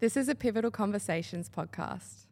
[0.00, 2.24] This is a Pivotal Conversations podcast.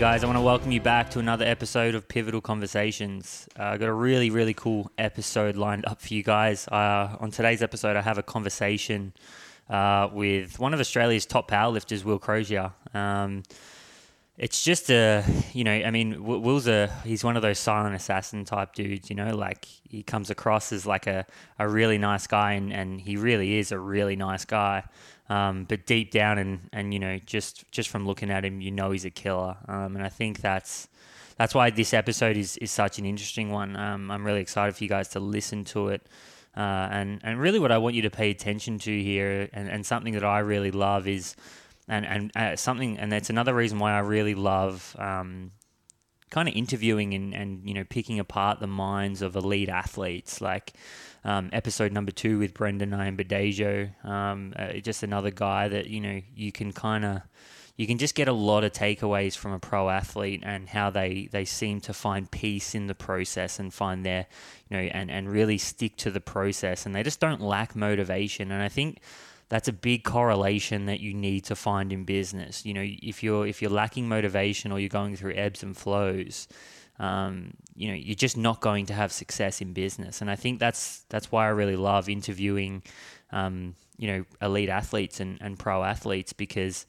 [0.00, 3.46] Guys, I want to welcome you back to another episode of Pivotal Conversations.
[3.58, 6.66] Uh, I got a really, really cool episode lined up for you guys.
[6.68, 9.12] Uh, on today's episode, I have a conversation
[9.68, 12.72] uh, with one of Australia's top powerlifters, Will Crozier.
[12.94, 13.42] Um,
[14.38, 18.46] it's just a, you know, I mean, Will's a, he's one of those silent assassin
[18.46, 21.26] type dudes, you know, like he comes across as like a,
[21.58, 24.84] a really nice guy and, and he really is a really nice guy.
[25.30, 28.72] Um, but deep down and, and, you know, just, just from looking at him, you
[28.72, 29.56] know, he's a killer.
[29.68, 30.88] Um, and I think that's,
[31.36, 33.76] that's why this episode is, is such an interesting one.
[33.76, 36.02] Um, I'm really excited for you guys to listen to it.
[36.56, 39.86] Uh, and, and really what I want you to pay attention to here and, and
[39.86, 41.36] something that I really love is,
[41.86, 45.52] and, and uh, something, and that's another reason why I really love, um,
[46.30, 50.72] kind of interviewing and, and you know picking apart the minds of elite athletes like
[51.24, 56.20] um, episode number two with Brendon Ayanbadejo, um, uh, just another guy that you know
[56.34, 57.22] you can kind of
[57.80, 61.30] you can just get a lot of takeaways from a pro athlete and how they,
[61.32, 64.26] they seem to find peace in the process and find their
[64.68, 68.52] you know and, and really stick to the process and they just don't lack motivation.
[68.52, 69.00] And I think
[69.48, 72.66] that's a big correlation that you need to find in business.
[72.66, 76.48] You know if you're if you're lacking motivation or you're going through ebbs and flows
[77.00, 80.20] um, you know, you're just not going to have success in business.
[80.20, 82.82] And I think that's that's why I really love interviewing,
[83.32, 86.86] um, you know, elite athletes and, and pro athletes because,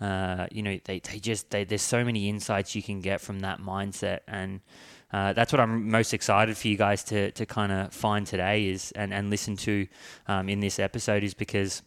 [0.00, 3.40] uh, you know, they, they just they, there's so many insights you can get from
[3.40, 4.60] that mindset and.
[5.14, 8.68] Uh, that's what I'm most excited for you guys to, to kind of find today
[8.68, 9.86] is and, and listen to
[10.26, 11.82] um, in this episode is because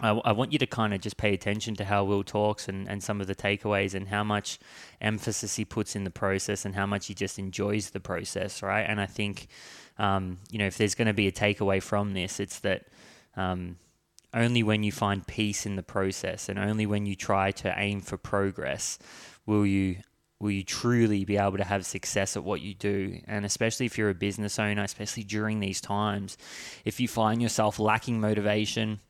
[0.00, 2.88] I, I want you to kind of just pay attention to how Will talks and,
[2.88, 4.58] and some of the takeaways and how much
[5.00, 8.82] emphasis he puts in the process and how much he just enjoys the process, right?
[8.82, 9.48] And I think,
[9.98, 12.86] um, you know, if there's going to be a takeaway from this, it's that
[13.36, 13.76] um,
[14.34, 18.00] only when you find peace in the process and only when you try to aim
[18.00, 18.98] for progress
[19.46, 19.96] will you
[20.40, 23.96] will you truly be able to have success at what you do and especially if
[23.96, 26.36] you're a business owner especially during these times
[26.84, 29.00] if you find yourself lacking motivation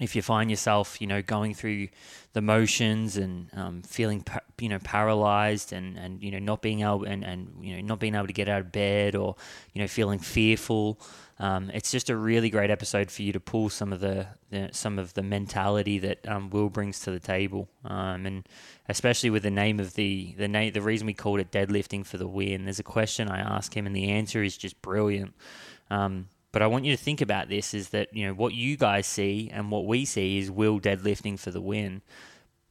[0.00, 1.88] if you find yourself, you know, going through
[2.34, 4.24] the motions and um, feeling,
[4.60, 7.98] you know, paralyzed and, and you know not being able and, and you know not
[7.98, 9.36] being able to get out of bed or
[9.72, 11.00] you know feeling fearful,
[11.38, 14.70] um, it's just a really great episode for you to pull some of the, the
[14.72, 18.48] some of the mentality that um, Will brings to the table, um, and
[18.88, 22.16] especially with the name of the the name the reason we called it deadlifting for
[22.16, 22.64] the win.
[22.64, 25.34] There's a question I ask him, and the answer is just brilliant.
[25.90, 28.76] Um, but I want you to think about this is that, you know, what you
[28.76, 32.02] guys see and what we see is Will deadlifting for the win.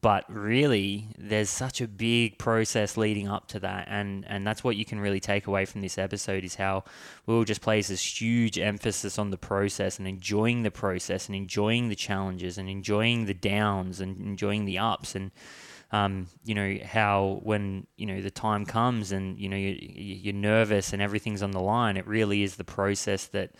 [0.01, 3.87] But really, there's such a big process leading up to that.
[3.89, 6.83] And, and that's what you can really take away from this episode is how
[7.25, 11.89] Will just plays this huge emphasis on the process and enjoying the process and enjoying
[11.89, 15.15] the challenges and enjoying the downs and enjoying the ups.
[15.15, 15.31] And,
[15.95, 20.33] um, you know how when you know the time comes and you know you, you're
[20.33, 23.51] nervous and everything's on the line, it really is the process that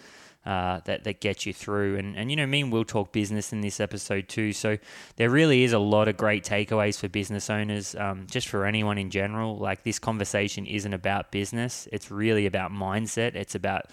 [0.45, 1.97] uh, that that gets you through.
[1.97, 4.53] And and you know, me and we'll talk business in this episode too.
[4.53, 4.77] So
[5.15, 8.97] there really is a lot of great takeaways for business owners, um, just for anyone
[8.97, 9.57] in general.
[9.57, 13.35] Like this conversation isn't about business; it's really about mindset.
[13.35, 13.85] It's about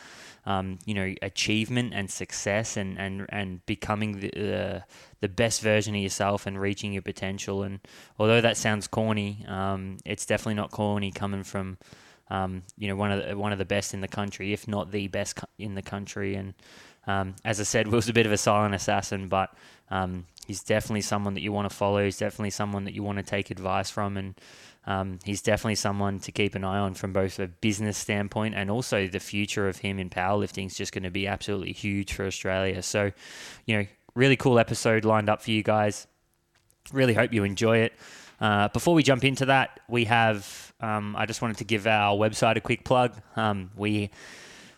[0.44, 4.80] um, you know achievement and success and and and becoming the uh,
[5.20, 7.62] the best version of yourself and reaching your potential.
[7.62, 7.80] And
[8.18, 11.78] although that sounds corny, um, it's definitely not corny coming from
[12.30, 14.90] um, you know, one of the, one of the best in the country, if not
[14.90, 16.34] the best in the country.
[16.34, 16.54] And
[17.06, 19.54] um, as I said, Will's a bit of a silent assassin, but
[19.90, 22.04] um, he's definitely someone that you want to follow.
[22.04, 24.34] He's definitely someone that you want to take advice from, and
[24.86, 28.70] um, he's definitely someone to keep an eye on from both a business standpoint and
[28.70, 32.26] also the future of him in powerlifting is just going to be absolutely huge for
[32.26, 32.82] Australia.
[32.82, 33.12] So,
[33.64, 36.06] you know, really cool episode lined up for you guys.
[36.92, 37.92] Really hope you enjoy it.
[38.40, 40.71] Uh, before we jump into that, we have.
[40.82, 43.14] Um, I just wanted to give our website a quick plug.
[43.36, 44.10] Um, we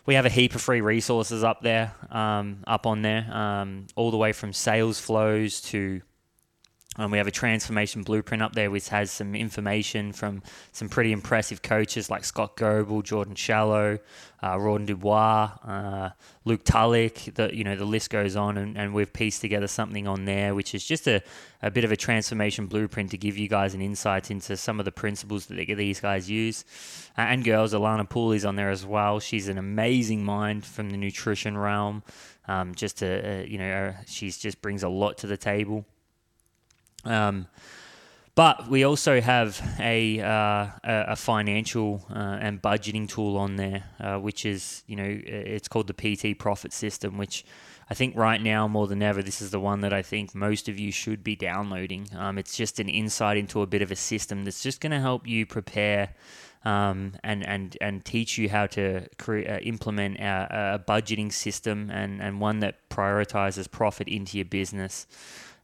[0.05, 4.11] we have a heap of free resources up there, um, up on there, um, all
[4.11, 6.01] the way from sales flows to
[6.97, 11.11] Um, we have a transformation blueprint up there, which has some information from some pretty
[11.11, 13.99] impressive coaches like Scott Goble, Jordan Shallow,
[14.41, 16.09] uh, Rawdon Dubois, uh,
[16.45, 17.33] Luke Tulloch.
[17.33, 20.55] The you know the list goes on, and, and we've pieced together something on there,
[20.55, 21.21] which is just a,
[21.61, 24.85] a bit of a transformation blueprint to give you guys an insight into some of
[24.85, 26.63] the principles that these guys use.
[27.17, 29.19] Uh, and girls, Alana Poole is on there as well.
[29.19, 32.03] She's an amazing mind from the nutrition realm.
[32.47, 35.85] Um, just to uh, you know, uh, she's just brings a lot to the table.
[37.05, 37.47] Um,
[38.35, 44.17] but we also have a uh, a financial uh, and budgeting tool on there, uh,
[44.17, 47.45] which is you know it's called the PT Profit System, which
[47.89, 50.67] I think right now more than ever this is the one that I think most
[50.67, 52.09] of you should be downloading.
[52.13, 54.99] Um, it's just an insight into a bit of a system that's just going to
[54.99, 56.13] help you prepare.
[56.65, 62.19] Um, and and and teach you how to uh, implement a, a, budgeting system and,
[62.19, 65.05] and one that prioritizes profit into your business.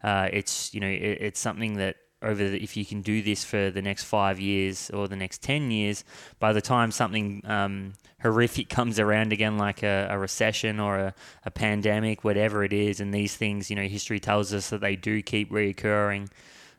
[0.03, 3.43] Uh, it's you know it, it's something that over the, if you can do this
[3.43, 6.03] for the next five years or the next 10 years
[6.39, 11.13] by the time something um, horrific comes around again like a, a recession or a,
[11.45, 14.95] a, pandemic whatever it is and these things you know history tells us that they
[14.95, 16.29] do keep reoccurring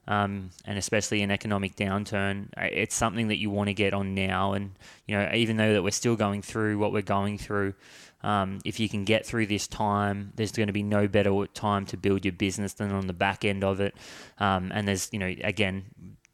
[0.08, 4.52] um, and especially an economic downturn it's something that you want to get on now.
[4.52, 4.72] And
[5.06, 7.74] you know even though that we're still going through what we're going through
[8.22, 11.86] um, if you can get through this time, there's going to be no better time
[11.86, 13.94] to build your business than on the back end of it.
[14.38, 15.84] Um, and there's, you know, again,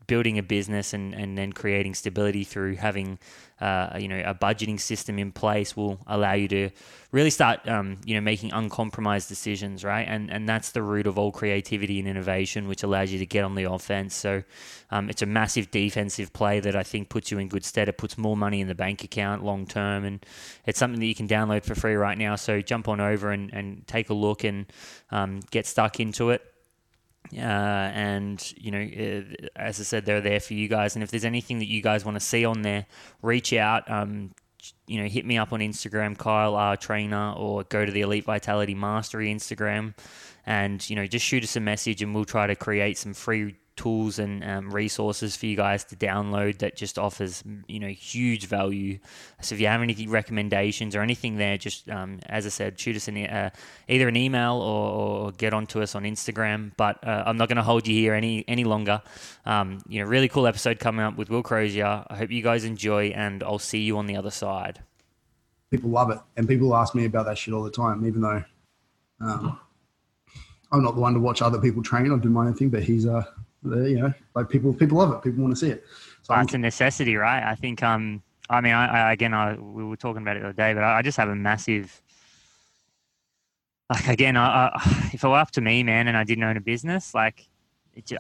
[0.09, 3.19] building a business and, and then creating stability through having
[3.61, 6.71] uh, you know a budgeting system in place will allow you to
[7.13, 10.07] really start um, you know making uncompromised decisions right?
[10.09, 13.45] And and that's the root of all creativity and innovation which allows you to get
[13.45, 14.15] on the offense.
[14.15, 14.43] So
[14.91, 17.89] um, it's a massive defensive play that I think puts you in good stead.
[17.89, 20.25] It puts more money in the bank account long term and
[20.67, 22.37] it's something that you can download for free right now.
[22.37, 24.67] So jump on over and, and take a look and
[25.11, 26.43] um, get stuck into it
[27.35, 29.25] uh, and you know,
[29.57, 30.97] as I said, they're there for you guys.
[30.97, 32.87] And if there's anything that you guys want to see on there,
[33.23, 33.91] reach out.
[33.91, 34.33] Um,
[34.87, 38.25] you know, hit me up on Instagram, Kyle R Trainer, or go to the Elite
[38.25, 39.95] Vitality Mastery Instagram,
[40.47, 43.57] and you know, just shoot us a message, and we'll try to create some free
[43.79, 48.47] tools and um, resources for you guys to download that just offers you know huge
[48.47, 48.99] value.
[49.41, 52.97] So if you have any recommendations or anything there, just um, as I said, shoot
[52.97, 53.51] us an, uh,
[53.89, 56.73] either an email or, or, get onto us on Instagram.
[56.77, 59.01] But uh, I'm not going to hold you here any any longer.
[59.47, 62.05] Um, you know, really cool episode coming up with Will Crozier.
[62.11, 64.81] I hope you guys enjoy, and I'll see you on the other side.
[65.71, 68.43] People love it, and people ask me about that shit all the time, even though.
[69.21, 69.59] Um,
[70.71, 72.83] I'm not the one to watch other people train or do my own thing, but
[72.83, 73.25] he's uh
[73.65, 75.23] you know, like people people love it.
[75.23, 75.85] People want to see it.
[76.23, 77.43] So it's a necessity, right?
[77.43, 77.83] I think.
[77.83, 80.75] Um, I mean, I, I again, I we were talking about it the other day,
[80.75, 82.03] but I, I just have a massive.
[83.91, 86.57] Like again, I, I, if it were up to me, man, and I didn't own
[86.57, 87.47] a business, like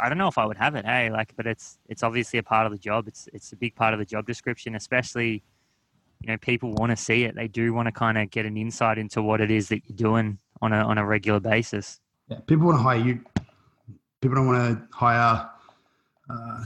[0.00, 0.85] I don't know if I would have it.
[0.85, 3.08] Hey, like, but it's it's obviously a part of the job.
[3.08, 5.43] It's it's a big part of the job description, especially.
[6.20, 7.37] You know, people want to see it.
[7.37, 9.96] They do want to kind of get an insight into what it is that you're
[9.96, 12.00] doing on a on a regular basis.
[12.29, 13.20] Yeah, people want to hire you
[14.20, 15.49] people don't want to hire
[16.31, 16.65] uh,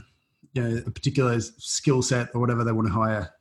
[0.53, 3.33] you know a particular skill set or whatever they want to hire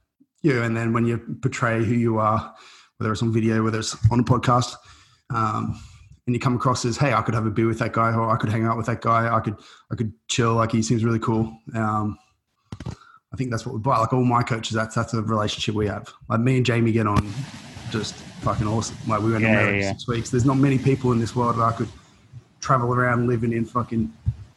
[0.42, 0.62] you.
[0.62, 2.54] And then when you portray who you are
[2.98, 4.76] whether it's on video whether it's on a podcast
[5.34, 5.80] um,
[6.26, 8.30] and you come across as hey i could have a beer with that guy or
[8.30, 9.56] i could hang out with that guy i could
[9.90, 11.52] i could chill like he seems really cool.
[11.74, 12.16] Um,
[12.86, 13.98] i think that's what we buy.
[13.98, 16.12] Like all my coaches that's that's the relationship we have.
[16.28, 17.32] Like me and jamie get on
[17.90, 18.96] just fucking awesome.
[19.08, 19.88] Like we went yeah, on there yeah.
[19.90, 20.30] six weeks.
[20.30, 21.88] There's not many people in this world that i could
[22.62, 24.10] travel around living in fucking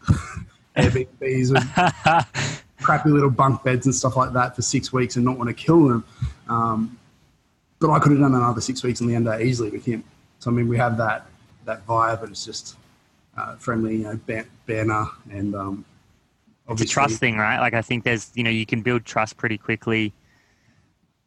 [0.78, 5.38] Airbnbs with crappy little bunk beds and stuff like that for six weeks and not
[5.38, 6.06] want to kill them.
[6.48, 6.98] Um,
[7.80, 10.04] but I could have done another six weeks in the end day easily with him.
[10.40, 11.28] So I mean, we have that
[11.66, 12.78] that vibe, and it's just
[13.36, 14.20] uh, friendly, you know,
[14.66, 15.86] banner and um,
[16.70, 17.60] it's a trust thing, right?
[17.60, 20.14] Like I think there's, you know, you can build trust pretty quickly.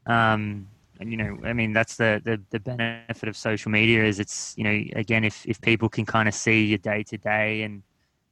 [0.06, 0.68] Um,
[1.00, 4.54] and you know i mean that's the, the the benefit of social media is it's
[4.56, 7.82] you know again if if people can kind of see your day to day and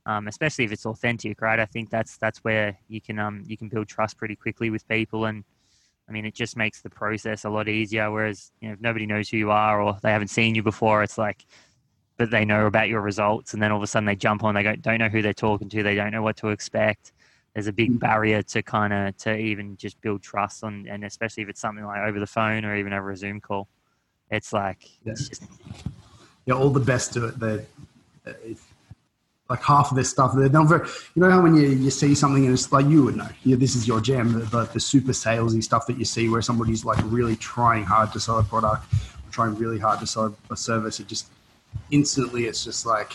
[0.06, 1.58] um, especially if it's authentic right?
[1.58, 4.87] I think that's that's where you can um you can build trust pretty quickly with
[4.88, 5.25] people.
[5.25, 5.44] And
[6.08, 9.06] i mean it just makes the process a lot easier whereas you know if nobody
[9.06, 11.44] knows who you are or they haven't seen you before it's like
[12.16, 13.52] but they know about your results.
[13.52, 15.35] And then all of a sudden they jump on they don't, don't know who they're
[15.35, 17.12] talking to they don't know what to expect
[17.57, 17.99] there's a big mm.
[17.99, 21.87] barrier to kind of to even just build trust on and especially if it's something
[21.87, 23.67] like over the phone or even over a zoom call
[24.31, 25.43] it's like yeah, it's just...
[26.45, 27.65] yeah all the best do it they
[29.49, 32.15] like half of this stuff they're not very you know how when you, you see
[32.15, 34.81] something and it's like you would know yeah this is your jam the, the, the
[34.81, 38.43] super salesy stuff that you see where somebody's like really trying hard to sell a
[38.43, 41.29] product or trying really hard to sell a service it just
[41.91, 43.13] instantly it's just like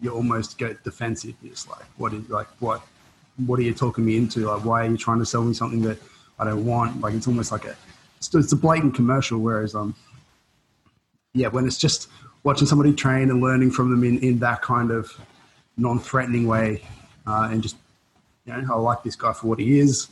[0.00, 1.34] you almost get defensive.
[1.42, 2.82] It's like, what is like what
[3.46, 4.40] what are you talking me into?
[4.40, 5.98] Like, why are you trying to sell me something that
[6.38, 7.00] I don't want?
[7.00, 7.76] Like, it's almost like a
[8.18, 9.38] it's a blatant commercial.
[9.38, 9.94] Whereas, um,
[11.32, 12.08] yeah, when it's just
[12.42, 15.12] watching somebody train and learning from them in in that kind of
[15.76, 16.82] non-threatening way,
[17.26, 17.76] uh, and just
[18.46, 20.08] you know, I like this guy for what he is.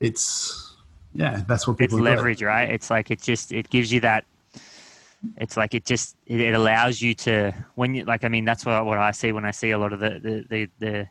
[0.00, 0.74] It's
[1.14, 1.98] yeah, that's what people.
[1.98, 2.70] It's leverage, right?
[2.70, 4.24] It's like it just it gives you that.
[5.38, 8.66] It's like it just it, it allows you to when you like I mean that's
[8.66, 11.08] what what I see when I see a lot of the the the the,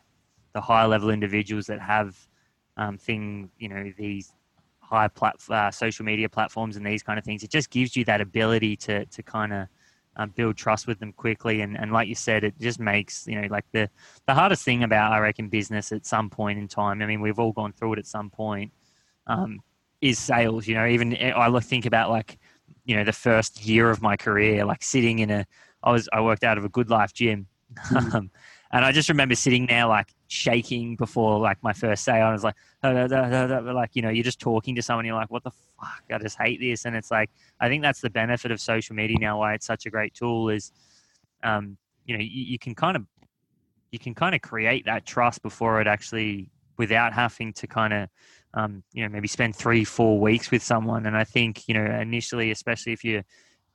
[0.54, 2.16] the higher level individuals that have
[2.76, 4.32] um, thing you know these
[4.80, 7.42] high plat- uh, social media platforms and these kind of things.
[7.42, 9.68] It just gives you that ability to to kind of
[10.16, 11.60] um, build trust with them quickly.
[11.60, 13.88] And, and like you said, it just makes, you know, like the,
[14.26, 17.38] the hardest thing about, I reckon, business at some point in time, I mean, we've
[17.38, 18.72] all gone through it at some point,
[19.26, 19.60] um,
[20.00, 20.66] is sales.
[20.66, 22.38] You know, even eh, I think about like,
[22.84, 25.46] you know, the first year of my career, like sitting in a,
[25.82, 27.46] I was, I worked out of a good life gym.
[27.90, 28.30] Mm.
[28.74, 32.26] and I just remember sitting there like shaking before like my first sale.
[32.26, 35.14] I was like, da, da, da, like, you know, you're just talking to someone, you're
[35.14, 36.02] like, what the fuck?
[36.12, 36.84] I just hate this.
[36.84, 39.86] And it's like, I think that's the benefit of social media now, why it's such
[39.86, 40.72] a great tool is,
[41.44, 43.06] um, you know, you, you can kind of,
[43.92, 48.08] you can kind of create that trust before it actually, without having to kind of,
[48.54, 51.06] um, you know, maybe spend three, four weeks with someone.
[51.06, 53.22] And I think, you know, initially, especially if you're,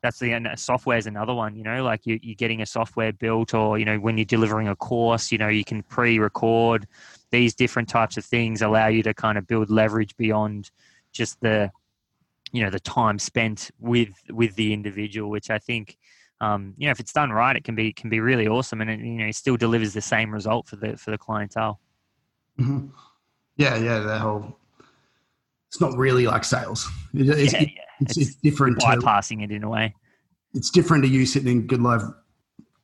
[0.02, 3.12] that's the and software is another one you know like you, you're getting a software
[3.12, 6.88] built or you know when you're delivering a course you know you can pre-record
[7.32, 10.72] these different types of things allow you to kind of build leverage beyond
[11.12, 11.72] just the
[12.52, 15.98] you know the time spent with with the individual which i think
[16.42, 18.90] um, you know if it's done right it can be can be really awesome and
[18.90, 21.82] it you know it still delivers the same result for the for the clientele
[22.58, 22.88] mm-hmm.
[23.58, 24.58] yeah yeah the whole
[25.68, 27.84] it's not really like sales it's, yeah, yeah.
[28.02, 29.94] It's, it's, different bypassing to, it in a way
[30.54, 32.02] it's different to you sitting in good life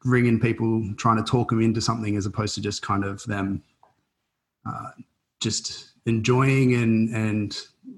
[0.03, 3.63] ringing people trying to talk them into something as opposed to just kind of them
[4.65, 4.91] uh,
[5.39, 7.57] just enjoying and and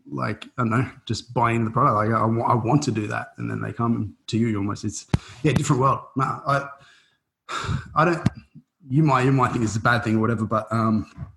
[0.10, 1.96] like I don't know, just buying the product.
[1.96, 4.84] Like I, I want to do that, and then they come to you almost.
[4.84, 5.08] It's
[5.44, 6.02] yeah, different world.
[6.16, 6.70] No, I
[7.96, 8.28] I don't.
[8.90, 11.28] You might you might think it's a bad thing or whatever, but um,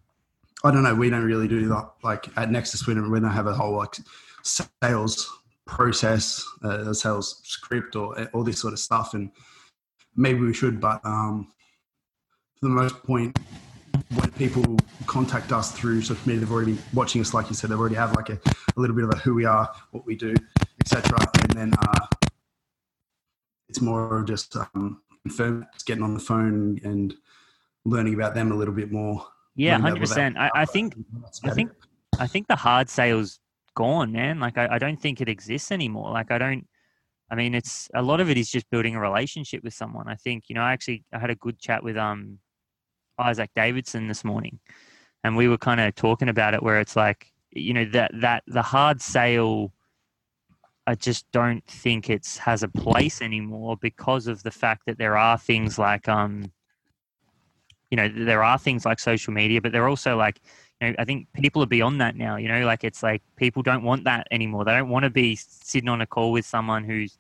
[0.64, 0.94] I don't know.
[0.94, 1.90] We don't really do that.
[2.02, 3.96] Like at Nexus, we don't we don't have a whole like
[4.42, 9.14] sales process, uh, sales script, or all this sort of stuff.
[9.14, 9.30] And
[10.16, 11.52] maybe we should, but um,
[12.60, 13.38] for the most point,
[14.14, 17.70] when people contact us through social media, they've already been watching us, like you said,
[17.70, 18.38] they already have like a,
[18.76, 20.34] a little bit of a who we are, what we do,
[20.80, 21.18] etc.
[21.42, 22.06] And then uh,
[23.68, 27.14] it's more of just um, confirm, getting on the phone and
[27.84, 29.26] learning about them a little bit more.
[29.56, 30.36] Yeah, hundred percent.
[30.38, 30.94] I, I think,
[31.44, 31.70] I think,
[32.18, 33.40] I think the hard sales
[33.74, 34.40] gone, man.
[34.40, 36.10] Like I, I don't think it exists anymore.
[36.10, 36.66] Like I don't.
[37.30, 40.08] I mean, it's a lot of it is just building a relationship with someone.
[40.08, 40.62] I think you know.
[40.62, 42.38] I actually I had a good chat with um
[43.18, 44.58] Isaac Davidson this morning,
[45.24, 48.42] and we were kind of talking about it, where it's like you know that that
[48.46, 49.72] the hard sale.
[50.86, 55.16] I just don't think it's has a place anymore because of the fact that there
[55.16, 56.50] are things like um
[57.90, 60.40] you know there are things like social media but they're also like
[60.88, 62.36] know, I think people are beyond that now.
[62.36, 64.64] You know, like it's like people don't want that anymore.
[64.64, 67.18] They don't want to be sitting on a call with someone who's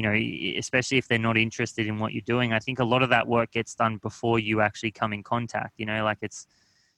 [0.00, 2.54] you know, especially if they're not interested in what you're doing.
[2.54, 5.74] I think a lot of that work gets done before you actually come in contact.
[5.76, 6.46] You know, like it's,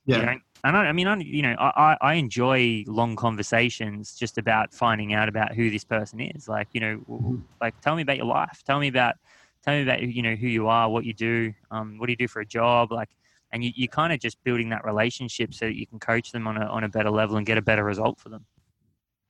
[0.07, 0.19] yeah.
[0.19, 4.39] You know, and I, I mean, I, you know, I, I enjoy long conversations just
[4.39, 6.49] about finding out about who this person is.
[6.49, 7.37] Like, you know, mm-hmm.
[7.61, 8.63] like tell me about your life.
[8.65, 9.17] Tell me about,
[9.65, 12.17] tell me about you know who you are, what you do, um, what do you
[12.17, 13.11] do for a job, like,
[13.53, 16.47] and you, you kind of just building that relationship so that you can coach them
[16.47, 18.45] on a on a better level and get a better result for them.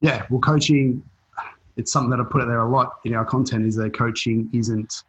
[0.01, 1.03] Yeah, well, coaching
[1.77, 4.49] it's something that I put out there a lot in our content is that coaching
[4.53, 5.05] isn't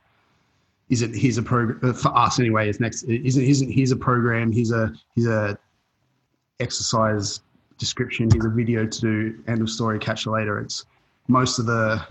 [0.89, 2.69] isn't here's a program for us anyway.
[2.69, 4.51] It's Nexus isn't isn't here's a program.
[4.51, 5.57] Here's a here's a
[6.59, 7.41] exercise
[7.77, 8.29] description.
[8.31, 9.43] Here's a video to do.
[9.47, 9.99] End of story.
[9.99, 10.59] Catch you later.
[10.59, 10.85] It's
[11.27, 12.05] most of the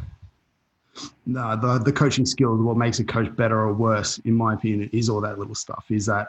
[1.25, 2.61] no, the the coaching skills.
[2.61, 5.87] What makes a coach better or worse, in my opinion, is all that little stuff.
[5.91, 6.29] Is that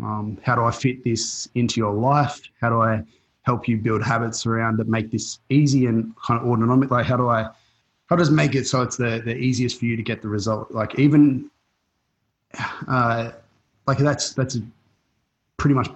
[0.00, 2.40] um, how do I fit this into your life?
[2.60, 3.04] How do I
[3.42, 7.16] help you build habits around that make this easy and kind of autonomic like how
[7.16, 7.48] do i
[8.06, 10.70] how does make it so it's the, the easiest for you to get the result
[10.70, 11.50] like even
[12.88, 13.30] uh,
[13.86, 14.58] like that's that's
[15.56, 15.88] pretty much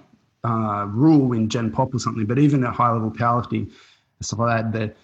[0.43, 3.71] uh, rule in gen pop or something but even at high level powerlifting
[4.21, 4.97] stuff like that that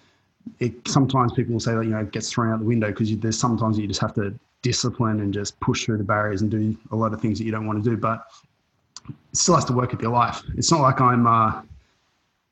[0.58, 3.16] it sometimes people will say that you know it gets thrown out the window because
[3.18, 6.76] there's sometimes you just have to discipline and just push through the barriers and do
[6.90, 8.26] a lot of things that you don't want to do but
[9.32, 11.62] still has to work with your life it's not like i'm uh,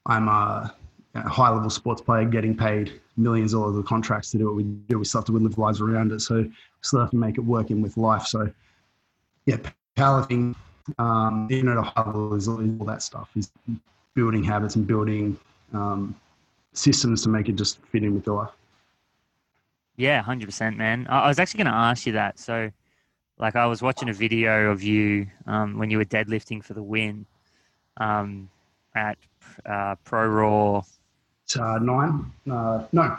[0.07, 0.75] I'm a,
[1.15, 4.63] high level sports player getting paid millions of dollars of contracts to do what we
[4.63, 4.99] do.
[4.99, 6.21] We still have to live lives around it.
[6.21, 8.27] So we still have to make it work in with life.
[8.27, 8.51] So
[9.47, 9.59] yeah,
[9.97, 10.55] powerlifting,
[10.99, 13.53] um, even at a high level, is all that stuff is
[14.15, 15.39] building habits and building
[15.75, 16.15] um,
[16.73, 18.53] systems to make it just fit in with your life.
[19.97, 21.07] Yeah, hundred percent, man.
[21.11, 22.39] I was actually going to ask you that.
[22.39, 22.71] So,
[23.43, 26.83] like, I was watching a video of you um, when you were deadlifting for the
[26.83, 27.27] win
[27.97, 28.49] um,
[28.95, 29.19] at
[29.67, 30.83] uh, Pro Raw.
[31.59, 32.33] Uh, nine?
[32.49, 33.19] Uh, no.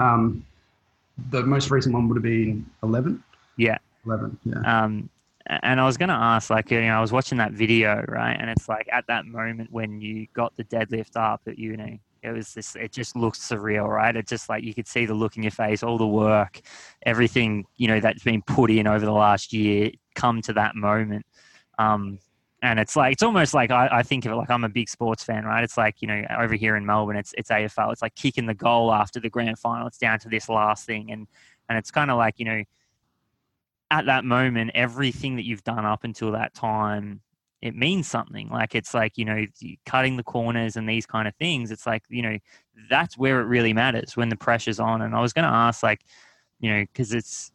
[0.00, 0.44] Um,
[1.30, 3.22] the most recent one would have been eleven.
[3.58, 3.76] Yeah.
[4.06, 4.38] Eleven.
[4.44, 4.84] Yeah.
[4.84, 5.10] Um,
[5.46, 8.36] and I was going to ask, like, you know, I was watching that video, right?
[8.38, 12.30] And it's like at that moment when you got the deadlift up, you know, it
[12.30, 15.36] was this it just looks surreal right it just like you could see the look
[15.36, 16.60] in your face all the work
[17.06, 21.24] everything you know that's been put in over the last year come to that moment
[21.78, 22.18] um,
[22.62, 24.88] and it's like it's almost like I, I, think of it like I'm a big
[24.88, 25.62] sports fan, right?
[25.62, 27.92] It's like you know over here in Melbourne, it's it's AFL.
[27.92, 29.86] It's like kicking the goal after the grand final.
[29.86, 31.28] It's down to this last thing, and
[31.68, 32.64] and it's kind of like you know
[33.90, 37.20] at that moment, everything that you've done up until that time
[37.60, 38.48] it means something.
[38.48, 39.44] Like it's like you know
[39.84, 42.38] cutting the corners and these kind of things it's like you know
[42.88, 45.02] that's where it really matters when the pressure's on.
[45.02, 46.02] And i was going to ask like
[46.60, 47.52] you know because it's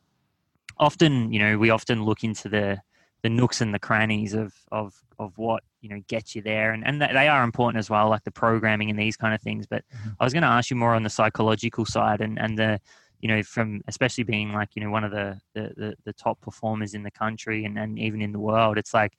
[0.78, 2.80] often you know we often look into the
[3.22, 6.74] the nooks and the crannies of of of what you know gets you there.
[6.74, 9.66] And and they are important as well like the programming and these kind of things.
[9.68, 10.10] But mm-hmm.
[10.20, 12.80] i was going to ask you more on the psychological side and and the
[13.22, 16.42] you know from especially being like you know one of the the the, the top
[16.42, 19.14] performers in the country and, and even in the world it's like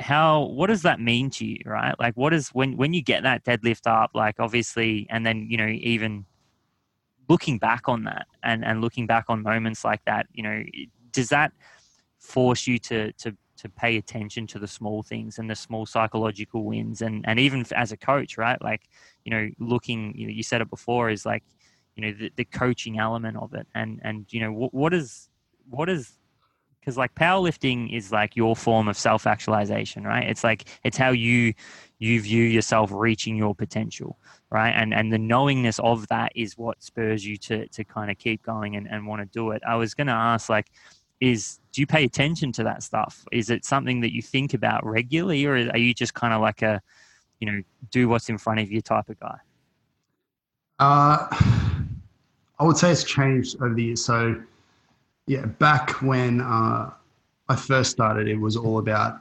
[0.00, 1.94] how what does that mean to you right?
[1.98, 5.56] Like what is when when you get that deadlift up like obviously and then you
[5.56, 6.24] know even
[7.28, 10.62] looking back on that and and looking back on moments like that you know
[11.12, 11.52] does that
[12.18, 16.64] force you to to to pay attention to the small things and the small psychological
[16.64, 17.02] wins?
[17.02, 18.60] And and even as a coach right?
[18.62, 18.82] Like
[19.24, 21.42] you know looking you know you said it before is like
[21.96, 23.66] you know the, the coaching element of it.
[23.74, 25.28] And and you know what, what is
[25.68, 26.17] what is
[26.88, 30.26] because like powerlifting is like your form of self-actualization right?
[30.26, 31.52] It's like it's how you
[31.98, 34.18] you view yourself reaching your potential
[34.50, 34.70] right?
[34.70, 38.42] And and the knowingness of that is what spurs you to to kind of keep
[38.42, 39.60] going and, and want to do it.
[39.68, 40.70] I was going to ask like
[41.20, 43.22] is do you pay attention to that stuff?
[43.32, 46.62] Is it something that you think about regularly or are you just kind of like
[46.62, 46.80] a
[47.38, 49.38] you know do what's in front of you type of guy?
[50.78, 51.28] Uh
[52.60, 54.02] i would say it's changed over the years.
[54.02, 54.42] So
[55.28, 56.90] yeah, back when uh,
[57.48, 59.20] I first started, it was all about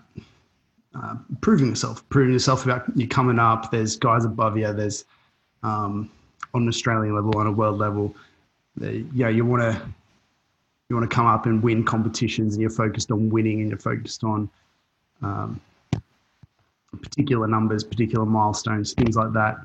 [0.96, 3.72] uh, proving yourself, proving yourself about you coming up.
[3.72, 4.72] There's guys above you.
[4.72, 5.04] There's
[5.64, 6.10] um,
[6.54, 8.16] on an Australian level, on a world level.
[8.78, 9.82] They, yeah, you want to
[10.90, 13.78] you want to come up and win competitions, and you're focused on winning, and you're
[13.78, 14.50] focused on
[15.22, 15.60] um,
[17.02, 19.58] particular numbers, particular milestones, things like that.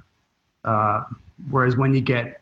[0.65, 1.05] Uh,
[1.51, 2.42] whereas when you get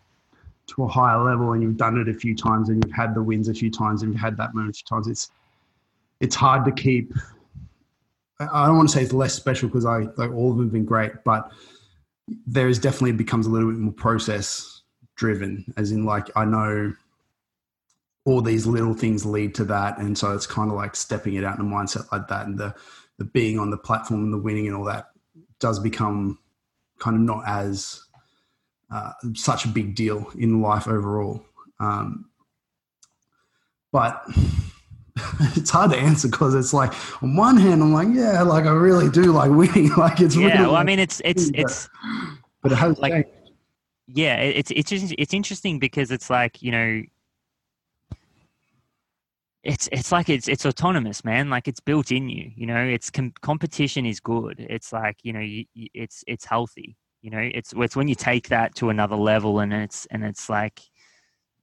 [0.71, 3.23] to a higher level and you've done it a few times and you've had the
[3.23, 5.31] wins a few times and you've had that moment a few times, it's
[6.21, 7.13] it's hard to keep.
[8.39, 10.73] I don't want to say it's less special because I like all of them have
[10.73, 11.51] been great, but
[12.47, 14.83] there is definitely becomes a little bit more process
[15.17, 16.95] driven, as in like I know
[18.25, 21.45] all these little things lead to that, and so it's kind of like stepping it
[21.45, 22.75] out in a mindset like that, and the
[23.19, 25.09] the being on the platform and the winning and all that
[25.59, 26.39] does become
[26.99, 28.03] kind of not as
[28.91, 31.45] uh, such a big deal in life overall.
[31.79, 32.27] Um,
[33.93, 34.23] but
[35.57, 38.73] it's hard to answer because it's like on one hand I'm like yeah like I
[38.73, 39.91] really do like winning.
[39.97, 41.89] Like it's yeah really well I mean it's it's but, it's
[42.63, 43.29] but it has like changed.
[44.07, 47.03] yeah it's it's just it's interesting because it's like you know
[49.63, 51.51] it's it's like it's it's autonomous man.
[51.51, 52.83] Like it's built in you you know?
[52.83, 54.57] It's com- competition is good.
[54.59, 58.49] It's like you know you, it's it's healthy you know it's it's when you take
[58.49, 60.81] that to another level and it's and it's like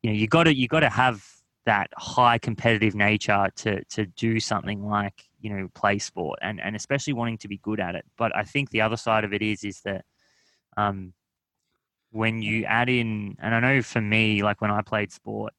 [0.01, 1.25] you know you got to you got to have
[1.65, 6.75] that high competitive nature to to do something like you know play sport and and
[6.75, 8.05] especially wanting to be good at it.
[8.17, 10.05] But i think the other side of it is is that
[10.77, 11.13] um
[12.11, 15.53] when you add in and i know for me like when i played sport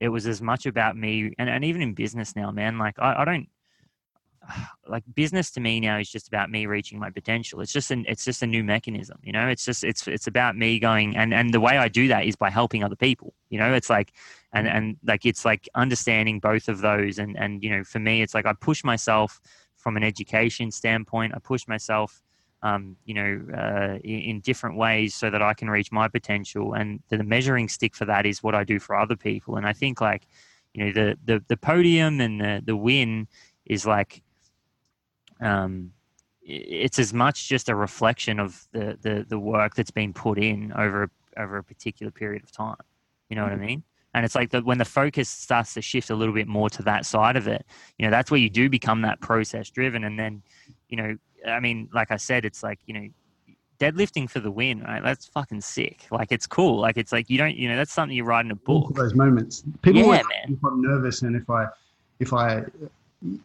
[0.00, 3.22] it was as much about me and, and even in business now man like I,
[3.22, 3.48] I don't
[4.88, 8.04] like business to me now is just about me reaching my potential it's just an
[8.08, 11.34] it's just a new mechanism you know it's just it's it's about me going and
[11.34, 14.12] and the way i do that is by helping other people you know it's like
[14.52, 14.74] and mm.
[14.74, 18.34] and like it's like understanding both of those and and you know for me it's
[18.34, 19.40] like i push myself
[19.76, 22.22] from an education standpoint i push myself
[22.62, 26.74] um, you know, uh, in, in, different ways so that I can reach my potential.
[26.74, 29.56] And the, the measuring stick for that is what I do for other people.
[29.56, 30.26] And I think like,
[30.74, 33.28] you know, the the, the podium and the the win
[33.66, 34.22] is like
[35.40, 35.92] um,
[36.42, 40.72] it's as much just a reflection of the, the, the work that's been put in
[40.72, 42.76] over over a particular period of time.
[43.28, 43.66] You know what I mm-hmm.
[43.66, 43.82] mean?
[44.14, 46.82] And it's like the, when the focus starts to shift a little bit more to
[46.82, 47.64] that side of it,
[47.98, 50.04] you know, that's where you do become that process driven.
[50.04, 50.42] And then,
[50.88, 53.08] you know, I mean, like I said, it's like, you know,
[53.78, 55.02] deadlifting for the win, right?
[55.02, 56.06] That's fucking sick.
[56.10, 56.80] Like it's cool.
[56.80, 58.94] Like it's like you don't, you know, that's something you write in a book.
[58.94, 59.62] Those moments.
[59.82, 60.22] People Yeah, man.
[60.48, 61.66] if I'm nervous and if I,
[62.18, 62.64] if I,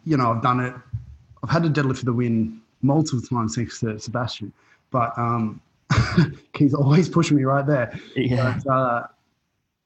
[0.06, 0.73] you know, I've done it.
[1.43, 4.53] I've had to deadlift for the win multiple times thanks to Sebastian,
[4.91, 5.62] but um,
[6.58, 7.99] he's always pushing me right there.
[8.15, 8.60] Yeah.
[8.65, 9.08] But uh,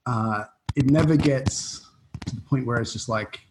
[0.05, 0.43] uh,
[0.75, 1.87] it never gets
[2.27, 3.41] to the point where it's just like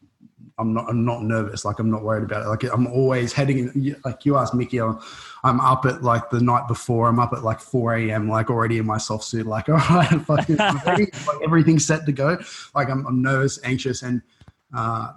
[0.58, 1.64] I'm not I'm not nervous.
[1.64, 2.48] Like I'm not worried about it.
[2.48, 3.96] Like I'm always heading in.
[4.04, 4.98] Like you asked Mickey, I'm,
[5.44, 7.08] I'm up at like the night before.
[7.08, 8.28] I'm up at like 4 a.m.
[8.28, 9.46] Like already in my soft suit.
[9.46, 10.56] Like all right, fucking.
[10.56, 11.14] Like
[11.44, 12.38] everything's set to go.
[12.74, 14.22] Like I'm, I'm nervous, anxious, and
[14.74, 15.12] uh,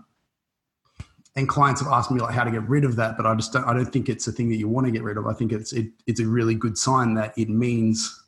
[1.39, 3.53] and clients have asked me like how to get rid of that, but I just
[3.53, 3.63] don't.
[3.63, 5.25] I don't think it's a thing that you want to get rid of.
[5.25, 8.23] I think it's it, it's a really good sign that it means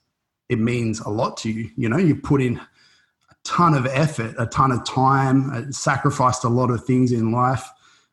[0.49, 1.69] it means a lot to you.
[1.75, 6.43] You know, you put in a ton of effort, a ton of time, uh, sacrificed
[6.43, 7.69] a lot of things in life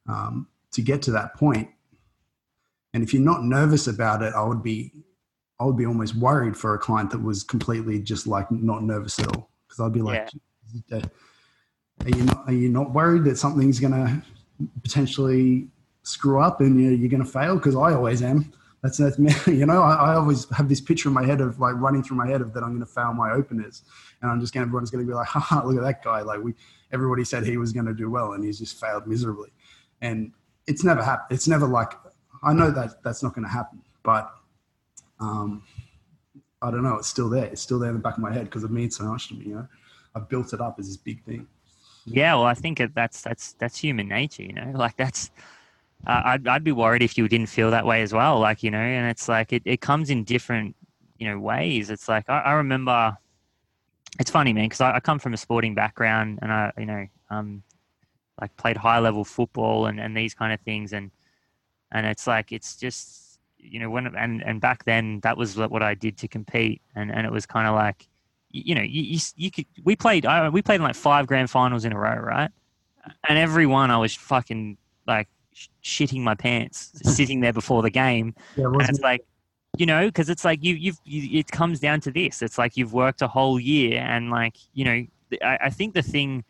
[0.09, 1.69] um, to get to that point.
[2.93, 4.93] And if you're not nervous about it, I would be,
[5.61, 9.19] I would be almost worried for a client that was completely just like not nervous
[9.19, 9.51] at all.
[9.67, 10.29] Because I'd be like,
[10.91, 11.01] uh,
[12.05, 14.23] are you not, are you not worried that something's going to
[14.83, 15.69] potentially
[16.03, 17.57] screw up and you're, you're going to fail?
[17.57, 18.53] Because I always am.
[18.83, 19.33] That's that's me.
[19.47, 22.17] You know, I, I always have this picture in my head of like running through
[22.17, 23.83] my head of that I'm going to fail my openers,
[24.23, 26.23] and I'm just going everyone's going to be like, haha, look at that guy.
[26.23, 26.55] Like we,
[26.93, 29.51] everybody said he was going to do well, and he's just failed miserably,
[30.01, 30.33] and
[30.67, 31.35] it's never happened.
[31.35, 31.95] It's never like
[32.43, 34.33] I know that that's not going to happen, but
[35.19, 35.63] um,
[36.63, 36.97] I don't know.
[36.97, 37.47] It's still there.
[37.47, 39.35] It's still there in the back of my head because it means so much to
[39.35, 39.47] me.
[39.47, 39.69] You know,
[40.15, 41.47] I've built it up as this big thing.
[42.11, 44.73] Yeah, well, I think that's that's that's human nature, you know.
[44.75, 45.31] Like that's,
[46.07, 48.39] uh, I'd I'd be worried if you didn't feel that way as well.
[48.41, 50.77] Like you know, and it's like it, it comes in different
[51.19, 51.91] you know ways.
[51.91, 53.17] It's like I, I remember,
[54.21, 57.07] it's funny, man, because I, I come from a sporting background, and I you know
[57.31, 57.63] um
[58.41, 61.11] like played high level football and and these kind of things, and
[61.93, 65.83] and it's like it's just you know when and and back then that was what
[65.83, 68.09] I did to compete, and and it was kind of like
[68.51, 71.51] you know, you, you, you could, we played, I, we played in like five grand
[71.51, 72.51] finals in a row, right?
[73.29, 77.91] And every one I was fucking like sh- shitting my pants sitting there before the
[77.91, 78.35] game.
[78.57, 79.25] Yeah, And it's like,
[79.77, 82.43] you know, because it's like you, you've, you, it comes down to this.
[82.43, 85.07] It's like you've worked a whole year, and like, you know,
[85.43, 86.45] I, I think the thing,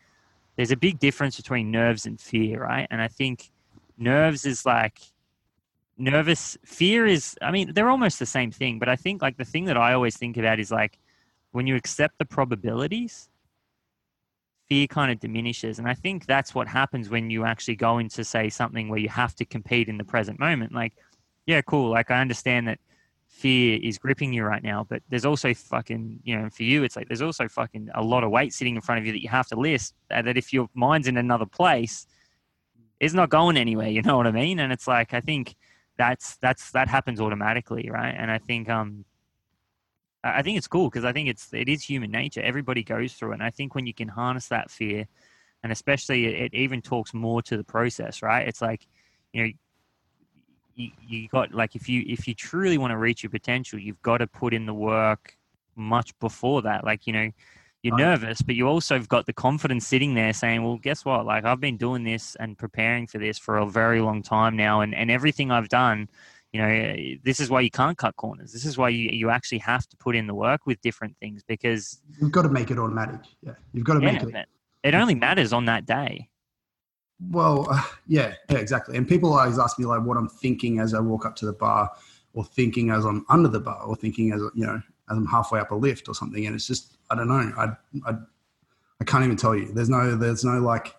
[0.55, 2.87] there's a big difference between nerves and fear, right?
[2.89, 3.51] And I think
[3.97, 4.99] nerves is like,
[5.97, 9.45] nervous, fear is, I mean, they're almost the same thing, but I think like the
[9.45, 10.97] thing that I always think about is like,
[11.51, 13.29] when you accept the probabilities,
[14.67, 15.79] fear kind of diminishes.
[15.79, 19.09] And I think that's what happens when you actually go into, say, something where you
[19.09, 20.73] have to compete in the present moment.
[20.73, 20.93] Like,
[21.45, 21.89] yeah, cool.
[21.89, 22.79] Like, I understand that
[23.27, 26.95] fear is gripping you right now, but there's also fucking, you know, for you, it's
[26.95, 29.29] like there's also fucking a lot of weight sitting in front of you that you
[29.29, 29.95] have to list.
[30.11, 32.05] uh, That if your mind's in another place,
[32.99, 33.87] it's not going anywhere.
[33.95, 34.59] You know what I mean?
[34.59, 35.55] And it's like, I think
[35.97, 38.13] that's, that's, that happens automatically, right?
[38.15, 39.05] And I think, um,
[40.23, 42.41] I think it's cool because I think it's it is human nature.
[42.41, 45.07] Everybody goes through it, and I think when you can harness that fear,
[45.63, 48.47] and especially it, it even talks more to the process, right?
[48.47, 48.85] It's like,
[49.33, 49.51] you know,
[50.75, 54.01] you, you got like if you if you truly want to reach your potential, you've
[54.01, 55.37] got to put in the work
[55.75, 56.83] much before that.
[56.83, 57.31] Like you know,
[57.81, 61.25] you're nervous, but you also have got the confidence sitting there saying, well, guess what?
[61.25, 64.81] Like I've been doing this and preparing for this for a very long time now,
[64.81, 66.09] and and everything I've done
[66.53, 69.59] you know this is why you can't cut corners this is why you, you actually
[69.59, 72.79] have to put in the work with different things because you've got to make it
[72.79, 73.21] automatic.
[73.41, 74.47] Yeah, you've got to yeah, make it.
[74.83, 76.29] it only matters on that day
[77.29, 78.97] Well, uh, yeah, yeah, exactly.
[78.97, 81.53] And people always ask me like what I'm thinking as I walk up to the
[81.53, 81.91] bar,
[82.33, 85.59] or thinking as I'm under the bar, or thinking as you know as I'm halfway
[85.59, 86.45] up a lift or something.
[86.45, 87.51] And it's just I don't know.
[87.57, 87.67] I
[88.09, 88.15] I
[89.01, 89.71] I can't even tell you.
[89.73, 90.95] There's no there's no like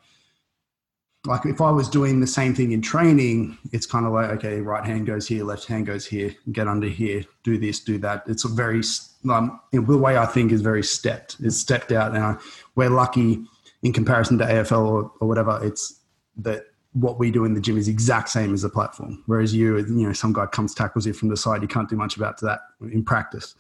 [1.27, 4.61] like if I was doing the same thing in training, it's kind of like okay,
[4.61, 8.25] right hand goes here, left hand goes here, get under here, do this, do that.
[8.27, 8.83] It's a very
[9.31, 11.37] um, the way I think is very stepped.
[11.41, 12.39] It's stepped out, Now
[12.75, 13.45] we're lucky
[13.83, 15.61] in comparison to AFL or, or whatever.
[15.63, 16.01] It's
[16.39, 19.23] that what we do in the gym is exact same as the platform.
[19.27, 21.97] Whereas you, you know, some guy comes tackles you from the side, you can't do
[21.97, 23.55] much about that in practice.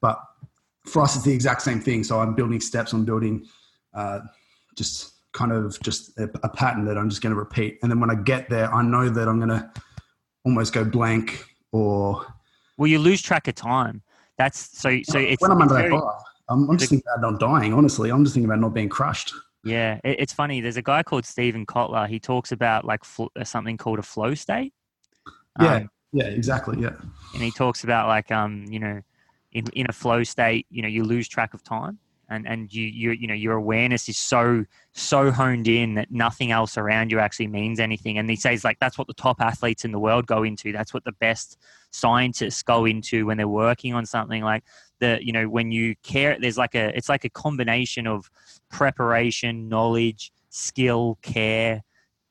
[0.00, 0.20] But
[0.84, 2.04] for us, it's the exact same thing.
[2.04, 2.92] So I'm building steps.
[2.92, 3.46] I'm building
[3.94, 4.20] uh,
[4.74, 7.78] just kind of just a, a pattern that I'm just going to repeat.
[7.82, 9.70] And then when I get there, I know that I'm going to
[10.44, 12.24] almost go blank or
[12.76, 14.02] well you lose track of time
[14.36, 16.18] that's so so it's when I'm under that bar.
[16.48, 17.72] I'm, I'm just thinking about not dying.
[17.72, 19.32] Honestly, I'm just thinking about not being crushed.
[19.64, 23.32] yeah it, it's funny there's a guy called Steven Kotler he talks about like fl-
[23.38, 24.72] uh, something called a flow state
[25.60, 26.80] Yeah, Um, yeah, exactly.
[26.80, 26.94] Yeah,
[27.32, 29.00] and he talks about like um you know
[29.52, 31.98] in, in a flow state you know you lose track of time
[32.34, 36.50] and and you you you know your awareness is so so honed in that nothing
[36.50, 38.18] else around you actually means anything.
[38.18, 40.72] And he says like that's what the top athletes in the world go into.
[40.72, 41.58] That's what the best
[41.90, 44.42] scientists go into when they're working on something.
[44.42, 44.64] Like
[45.00, 48.30] the you know when you care there's like a it's like a combination of
[48.68, 51.82] preparation knowledge skill care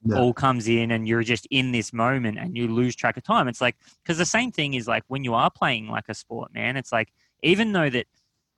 [0.05, 0.17] yeah.
[0.17, 3.47] all comes in and you're just in this moment and you lose track of time.
[3.47, 6.53] It's like because the same thing is like when you are playing like a sport
[6.53, 8.07] man it's like even though that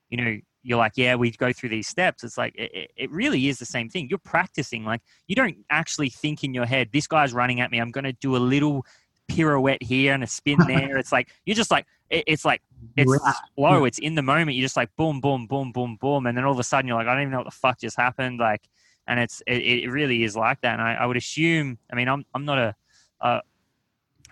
[0.10, 2.24] you know you're like yeah we go through these steps.
[2.24, 4.08] It's like it, it really is the same thing.
[4.10, 7.80] You're practicing like you don't actually think in your head this guy's running at me.
[7.80, 8.86] I'm going to do a little
[9.28, 10.98] pirouette here and a spin there.
[10.98, 12.62] It's like you're just like it, it's like
[12.98, 13.18] it's
[13.56, 13.86] slow.
[13.86, 14.56] It's in the moment.
[14.56, 16.98] You're just like boom boom boom boom boom and then all of a sudden you're
[16.98, 18.40] like i don't even know what the fuck just happened.
[18.40, 18.68] Like
[19.08, 22.08] and it's it, it really is like that and I, I would assume i mean
[22.08, 22.76] i'm, I'm not a,
[23.22, 23.42] a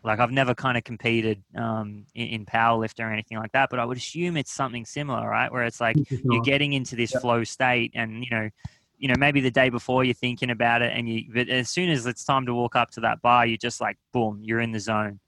[0.03, 3.79] like I've never kind of competed um, in, in powerlifting or anything like that, but
[3.79, 5.51] I would assume it's something similar, right?
[5.51, 8.49] Where it's like you're getting into this flow state, and you know,
[8.97, 11.89] you know, maybe the day before you're thinking about it, and you, but as soon
[11.89, 14.71] as it's time to walk up to that bar, you're just like, boom, you're in
[14.71, 15.19] the zone.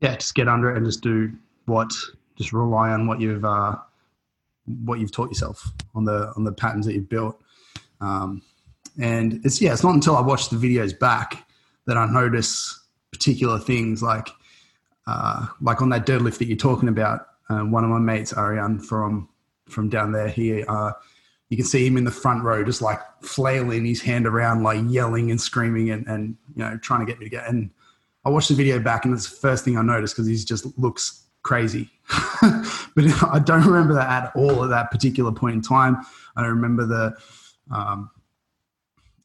[0.00, 1.32] Yeah, just get under it and just do
[1.64, 1.90] what,
[2.36, 3.76] just rely on what you've, uh,
[4.84, 7.40] what you've taught yourself on the on the patterns that you've built.
[8.00, 8.42] Um,
[9.00, 11.48] and it's yeah, it's not until I watch the videos back
[11.86, 12.83] that I notice
[13.14, 14.28] particular things like
[15.06, 17.26] uh, like on that deadlift that you're talking about.
[17.48, 19.28] Uh, one of my mates, Ariane from
[19.68, 20.92] from down there, he uh,
[21.48, 24.80] you can see him in the front row, just like flailing his hand around, like
[24.88, 27.48] yelling and screaming and, and you know trying to get me to get.
[27.48, 27.70] And
[28.24, 30.66] I watched the video back, and it's the first thing I noticed because he just
[30.78, 31.90] looks crazy.
[32.40, 35.98] but I don't remember that at all at that particular point in time.
[36.36, 37.14] I don't remember the
[37.70, 38.10] um,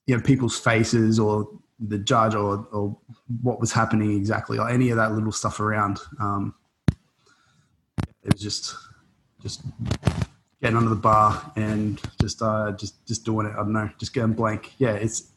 [0.06, 1.47] you know people's faces or
[1.80, 2.98] the judge or, or
[3.42, 6.00] what was happening exactly or any of that little stuff around.
[6.20, 6.54] Um,
[8.24, 8.76] it was just
[9.42, 9.62] just
[10.62, 13.54] getting under the bar and just uh, just just doing it.
[13.54, 14.74] I don't know, just getting blank.
[14.78, 15.32] Yeah, it's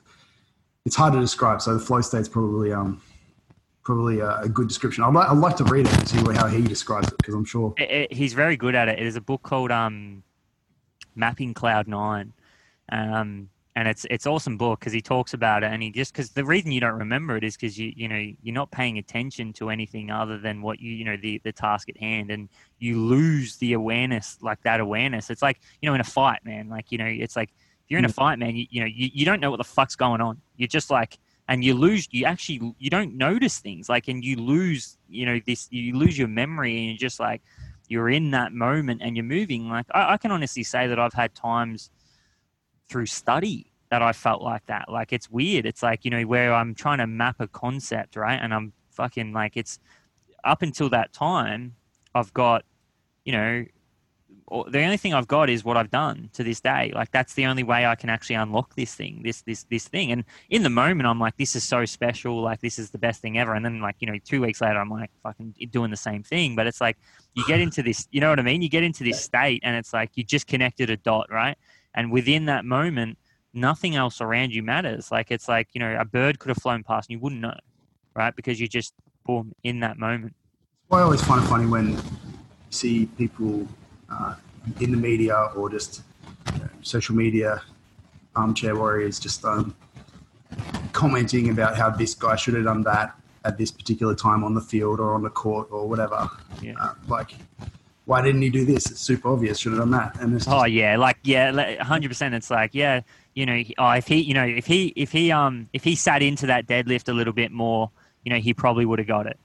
[0.85, 1.63] it's hard to describe.
[1.63, 3.01] So the flow state's probably um
[3.85, 5.05] probably a, a good description.
[5.05, 7.45] I'd like, I'd like to read it and see how he describes it because I'm
[7.45, 8.99] sure it, it, he's very good at it.
[8.99, 10.23] Is a book called um
[11.15, 12.33] Mapping Cloud Nine.
[12.91, 16.31] Um, and it's it's awesome book because he talks about it and he just because
[16.31, 19.53] the reason you don't remember it is because you you know you're not paying attention
[19.53, 22.99] to anything other than what you you know the the task at hand and you
[23.01, 25.31] lose the awareness like that awareness.
[25.31, 27.99] It's like you know in a fight man like you know it's like if you're
[27.99, 28.15] in a mm.
[28.15, 30.41] fight man you, you know you, you don't know what the fuck's going on.
[30.57, 34.37] You're just like and you lose you actually you don't notice things like and you
[34.37, 37.41] lose you know this you lose your memory and you're just like
[37.89, 39.71] you're in that moment and you're moving.
[39.71, 41.91] Like I, I can honestly say that i've had times
[42.93, 44.89] through study that I felt like that.
[44.89, 45.65] Like it's weird.
[45.67, 48.39] It's like, you know, where I'm trying to map a concept, right?
[48.41, 49.79] And I'm fucking like it's
[50.45, 51.75] up until that time,
[52.15, 52.65] I've got,
[53.25, 53.65] you know,
[54.71, 56.93] the only thing I've got is what I've done to this day.
[56.95, 60.13] Like that's the only way I can actually unlock this thing, this this this thing.
[60.13, 62.43] And in the moment, I'm like, this is so special.
[62.43, 63.55] Like this is the best thing ever.
[63.55, 66.55] And then like you know, two weeks later, I'm like fucking doing the same thing.
[66.55, 66.99] But it's like
[67.35, 68.61] you get into this, you know what I mean?
[68.61, 71.57] You get into this state, and it's like you just connected a dot, right?
[71.95, 73.19] And within that moment
[73.55, 75.11] nothing else around you matters.
[75.11, 77.55] Like it's like you know a bird could have flown past and you wouldn't know
[78.15, 78.35] right?
[78.35, 80.35] Because you're just boom in that moment.
[80.91, 81.99] I always find it funny when you
[82.71, 83.67] see people
[84.11, 84.35] uh,
[84.81, 86.03] in the media or just
[86.53, 87.63] you know, social media
[88.37, 89.75] armchair warriors just um,
[90.93, 94.61] commenting about how this guy should have done that at this particular time on the
[94.61, 96.29] field or on the court or whatever.
[96.61, 96.75] Yeah.
[96.79, 97.35] Uh, like
[98.13, 98.91] why didn't he do this?
[98.91, 99.59] It's super obvious.
[99.59, 100.21] Should have done that.
[100.21, 102.35] And it's just, oh yeah, like yeah, hundred percent.
[102.35, 103.01] It's like yeah,
[103.33, 106.21] you know, oh if he, you know, if he, if he, um, if he sat
[106.21, 107.91] into that deadlift a little bit more,
[108.23, 109.39] you know, he probably would have got it.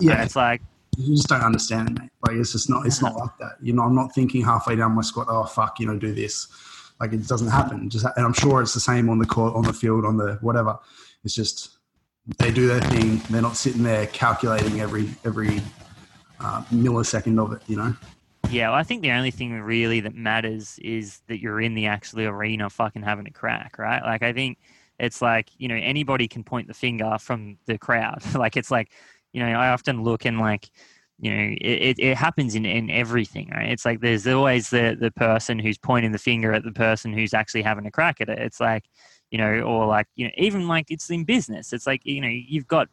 [0.00, 0.60] Yeah, and it's like
[0.98, 2.10] you just don't understand it, mate.
[2.26, 3.52] Like it's just not, it's not like that.
[3.62, 5.28] You know, I'm not thinking halfway down my squat.
[5.30, 6.46] Oh fuck, you know, do this.
[7.00, 7.88] Like it doesn't happen.
[7.88, 10.34] Just and I'm sure it's the same on the court, on the field, on the
[10.42, 10.78] whatever.
[11.24, 11.78] It's just
[12.36, 13.22] they do their thing.
[13.30, 15.62] They're not sitting there calculating every every
[16.40, 17.94] uh, millisecond of it, you know?
[18.50, 21.86] Yeah, well, I think the only thing really that matters is that you're in the
[21.86, 24.02] actual arena fucking having a crack, right?
[24.02, 24.58] Like, I think
[24.98, 28.22] it's like, you know, anybody can point the finger from the crowd.
[28.34, 28.90] like, it's like,
[29.32, 30.70] you know, I often look and like,
[31.20, 33.68] you know, it, it happens in, in everything, right?
[33.68, 37.34] It's like there's always the, the person who's pointing the finger at the person who's
[37.34, 38.38] actually having a crack at it.
[38.38, 38.84] It's like,
[39.30, 41.72] you know, or like, you know, even like it's in business.
[41.72, 42.88] It's like, you know, you've got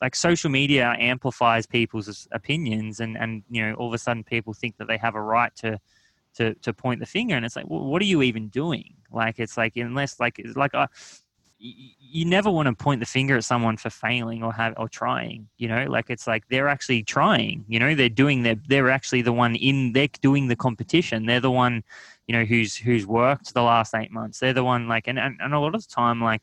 [0.00, 4.52] like social media amplifies people's opinions and and you know all of a sudden people
[4.52, 5.78] think that they have a right to
[6.34, 8.94] to to point the finger and it's like well, what are you even doing?
[9.10, 10.88] Like it's like unless like like uh, i
[11.58, 15.48] you never want to point the finger at someone for failing or have or trying
[15.56, 15.86] you know?
[15.88, 17.94] Like it's like they're actually trying you know?
[17.94, 21.26] They're doing their they're actually the one in they're doing the competition.
[21.26, 21.82] They're the one
[22.26, 24.38] you know who's who's worked the last eight months.
[24.40, 26.42] They're the one like and, and, and a lot of the time like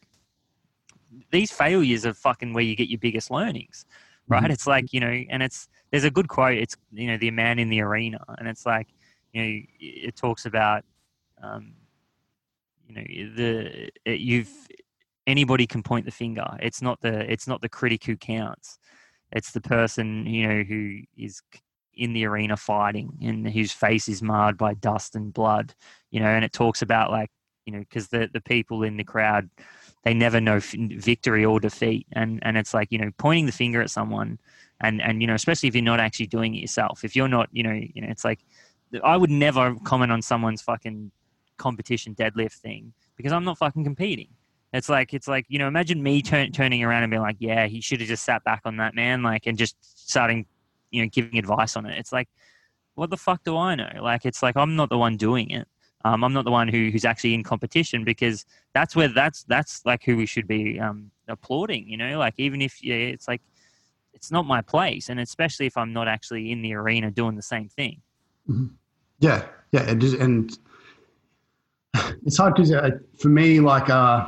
[1.31, 3.85] these failures are fucking where you get your biggest learnings
[4.27, 4.51] right mm-hmm.
[4.51, 7.59] it's like you know and it's there's a good quote it's you know the man
[7.59, 8.87] in the arena and it's like
[9.33, 10.83] you know it talks about
[11.41, 11.73] um
[12.87, 14.49] you know the it, you've
[15.27, 16.45] anybody can point the finger.
[16.59, 18.77] It's not the it's not the critic who counts.
[19.31, 21.41] It's the person you know who is
[21.95, 25.73] in the arena fighting and whose face is marred by dust and blood.
[26.11, 27.29] You know, and it talks about like
[27.65, 29.49] you know because the the people in the crowd
[30.03, 33.81] they never know victory or defeat, and and it's like you know pointing the finger
[33.81, 34.39] at someone.
[34.81, 37.47] And, and you know especially if you're not actually doing it yourself if you're not
[37.53, 38.39] you know you know it's like
[39.01, 41.11] I would never comment on someone's fucking
[41.57, 44.29] competition deadlift thing because I'm not fucking competing.
[44.73, 47.67] It's like it's like you know, imagine me turn, turning around and being like, "Yeah,
[47.67, 49.75] he should have just sat back on that man," like, and just
[50.09, 50.47] starting,
[50.89, 51.97] you know, giving advice on it.
[51.97, 52.27] It's like,
[52.95, 53.91] what the fuck do I know?
[54.01, 55.67] Like, it's like I'm not the one doing it.
[56.05, 59.85] Um, I'm not the one who, who's actually in competition because that's where that's that's
[59.85, 61.87] like who we should be um, applauding.
[61.87, 63.41] You know, like even if yeah, it's like
[64.13, 67.41] it's not my place, and especially if I'm not actually in the arena doing the
[67.41, 68.01] same thing.
[68.49, 68.67] Mm-hmm.
[69.19, 70.59] Yeah, yeah, and, and
[72.25, 73.89] it's hard because uh, for me, like.
[73.89, 74.25] Uh,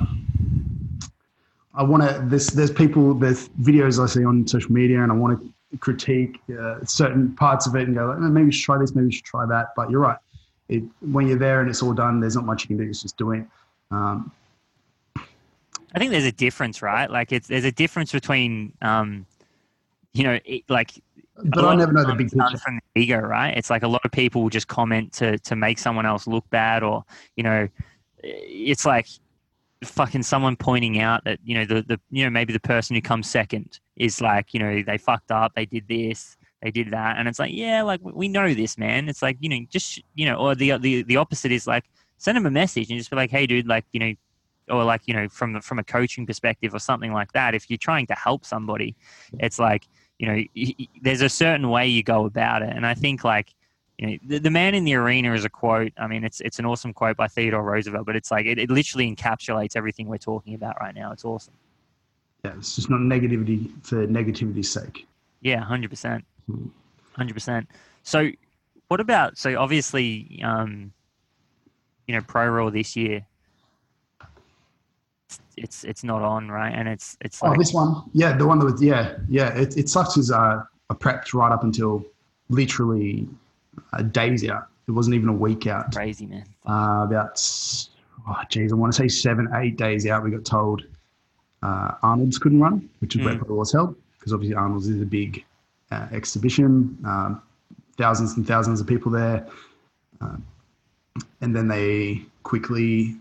[1.77, 2.23] I want to.
[2.25, 6.39] There's there's people there's videos I see on social media, and I want to critique
[6.57, 9.11] uh, certain parts of it and go, like, maybe we should try this, maybe we
[9.11, 9.73] should try that.
[9.75, 10.17] But you're right.
[10.67, 12.89] It, when you're there and it's all done, there's not much you can do.
[12.89, 13.47] It's just doing it.
[13.91, 14.31] Um,
[15.15, 17.09] I think there's a difference, right?
[17.09, 19.25] Like it's there's a difference between, um,
[20.13, 20.91] you know, it, like.
[21.43, 23.55] But I never know the big picture from the ego, right?
[23.57, 26.49] It's like a lot of people will just comment to to make someone else look
[26.49, 27.03] bad, or
[27.35, 27.67] you know,
[28.23, 29.07] it's like
[29.83, 33.01] fucking someone pointing out that you know the the you know maybe the person who
[33.01, 37.17] comes second is like you know they fucked up they did this they did that
[37.17, 40.25] and it's like yeah like we know this man it's like you know just you
[40.25, 41.85] know or the the the opposite is like
[42.17, 44.13] send them a message and just be like hey dude like you know
[44.69, 47.77] or like you know from from a coaching perspective or something like that if you're
[47.77, 48.95] trying to help somebody
[49.39, 50.43] it's like you know
[51.03, 53.53] there's a certain way you go about it and i think like
[53.99, 55.93] you know, the, the, man in the arena is a quote.
[55.97, 58.69] I mean, it's it's an awesome quote by Theodore Roosevelt, but it's like it, it
[58.69, 61.13] literally encapsulates everything we're talking about right now.
[61.13, 61.53] It's awesome.
[62.43, 65.07] Yeah, it's just not negativity for negativity's sake.
[65.41, 66.25] Yeah, hundred percent.
[67.13, 67.69] Hundred percent.
[68.03, 68.29] So,
[68.87, 70.91] what about so obviously, um,
[72.07, 73.25] you know, Pro Raw this year.
[75.57, 78.45] It's it's not on right, and it's it's oh, like, oh this one, yeah, the
[78.45, 79.57] one that was yeah yeah.
[79.57, 82.05] It it sucks as uh, a prepped right up until
[82.49, 83.27] literally
[83.93, 84.67] uh, days out.
[84.87, 85.93] It wasn't even a week out.
[85.93, 86.45] Crazy man.
[86.67, 87.41] Uh, about
[88.27, 90.23] oh geez, I want to say seven, eight days out.
[90.23, 90.83] We got told
[91.63, 93.25] uh, Arnold's couldn't run, which is mm.
[93.25, 95.45] where it was held, because obviously Arnold's is a big
[95.95, 97.41] uh, exhibition, um,
[97.97, 99.47] thousands and thousands of people there,
[100.21, 100.37] uh,
[101.41, 103.15] and then they quickly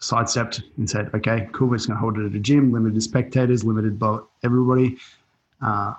[0.00, 3.02] sidestepped and said, "Okay, cool, we're just going to hold it at a gym, limited
[3.02, 4.96] spectators, limited by everybody."
[5.60, 5.94] Uh,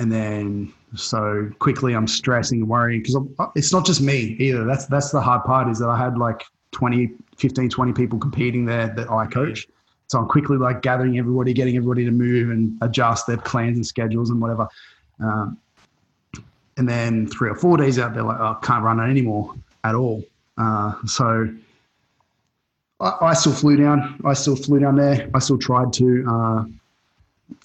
[0.00, 3.16] and then so quickly i'm stressing and worrying because
[3.54, 4.64] it's not just me either.
[4.64, 8.64] That's that's the hard part is that i had like 20 15 20 people competing
[8.64, 9.66] there that i coach
[10.06, 13.86] so i'm quickly like gathering everybody getting everybody to move and adjust their plans and
[13.86, 14.68] schedules and whatever
[15.20, 15.58] um,
[16.76, 19.54] and then three or four days out they're like oh can't run it anymore
[19.84, 20.22] at all
[20.58, 21.48] uh, so
[23.00, 26.64] I, I, still flew down i still flew down there i still tried to uh,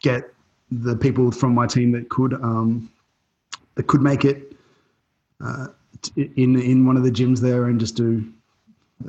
[0.02, 0.34] get
[0.72, 2.90] the people from my team that could um,
[3.76, 4.54] that could make it
[5.44, 5.68] uh,
[6.16, 8.24] in in one of the gyms there and just do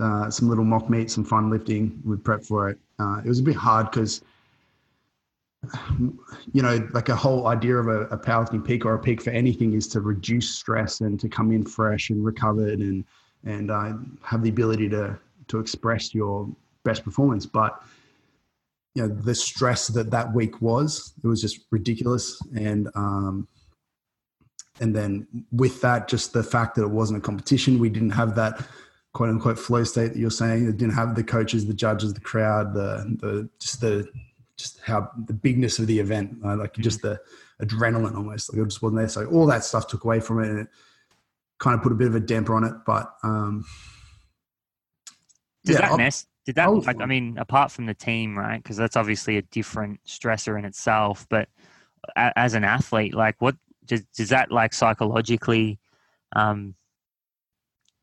[0.00, 2.00] uh, some little mock meet, some fun lifting.
[2.04, 2.78] We prep for it.
[2.98, 4.22] Uh, it was a bit hard because
[6.52, 9.30] you know, like a whole idea of a, a powerlifting peak or a peak for
[9.30, 13.04] anything is to reduce stress and to come in fresh and recovered and
[13.44, 16.48] and uh, have the ability to to express your
[16.84, 17.46] best performance.
[17.46, 17.82] But
[18.94, 23.46] you know the stress that that week was it was just ridiculous and um
[24.80, 28.34] and then with that just the fact that it wasn't a competition we didn't have
[28.34, 28.64] that
[29.12, 32.20] quote unquote flow state that you're saying it didn't have the coaches the judges the
[32.20, 34.06] crowd the the just the
[34.56, 36.82] just how the bigness of the event uh, like mm-hmm.
[36.82, 37.20] just the
[37.62, 40.48] adrenaline almost like it just wasn't there so all that stuff took away from it
[40.48, 40.68] and it
[41.58, 43.64] kind of put a bit of a damper on it but um
[45.64, 48.62] Does yeah, that mess did that, like, I mean, apart from the team, right?
[48.62, 51.26] Because that's obviously a different stressor in itself.
[51.30, 51.48] But
[52.16, 55.78] as an athlete, like, what does, does that like psychologically?
[56.36, 56.74] Um,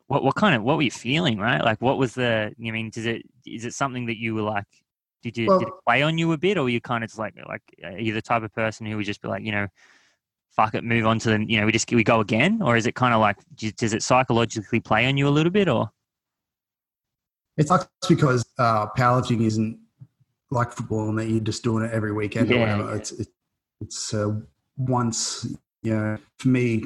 [0.07, 1.63] what what kind of what were you feeling, right?
[1.63, 2.53] Like, what was the?
[2.57, 4.65] I mean, does it is it something that you were like
[5.22, 7.09] did you Well- did it play on you a bit, or were you kind of
[7.09, 9.51] just like like are you the type of person who would just be like, you
[9.51, 9.67] know,
[10.55, 12.86] fuck it, move on to the, you know, we just we go again, or is
[12.86, 13.38] it kind of like
[13.78, 15.91] does it psychologically play on you a little bit, or
[17.57, 19.78] It sucks because uh, powerlifting isn't
[20.49, 22.89] like football and that you're just doing it every weekend or whatever.
[22.89, 22.95] yeah.
[22.95, 23.28] It's it,
[23.80, 24.36] it's uh,
[24.78, 25.47] once,
[25.84, 26.84] you know, for me,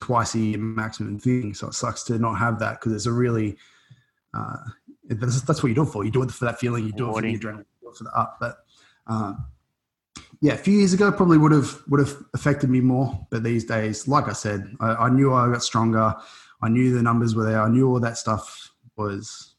[0.00, 1.52] twice a year maximum thing.
[1.54, 3.56] So it sucks to not have that because it's a really,
[4.34, 4.56] uh,
[5.08, 6.04] that's, that's what you do it for.
[6.04, 6.84] You do it for that feeling.
[6.86, 7.40] You do it for the Rewarding.
[7.40, 7.64] adrenaline.
[7.90, 8.38] It for the up.
[8.40, 8.56] But
[9.06, 9.34] uh,
[10.40, 13.26] yeah, a few years ago probably would have would have affected me more.
[13.30, 16.14] But these days, like I said, I, I knew I got stronger.
[16.62, 17.62] I knew the numbers were there.
[17.62, 19.54] I knew all that stuff was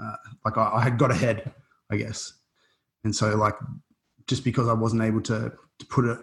[0.00, 1.52] uh, like I, I had got ahead,
[1.90, 2.32] I guess.
[3.04, 3.54] And so like
[4.26, 6.18] just because I wasn't able to, to put it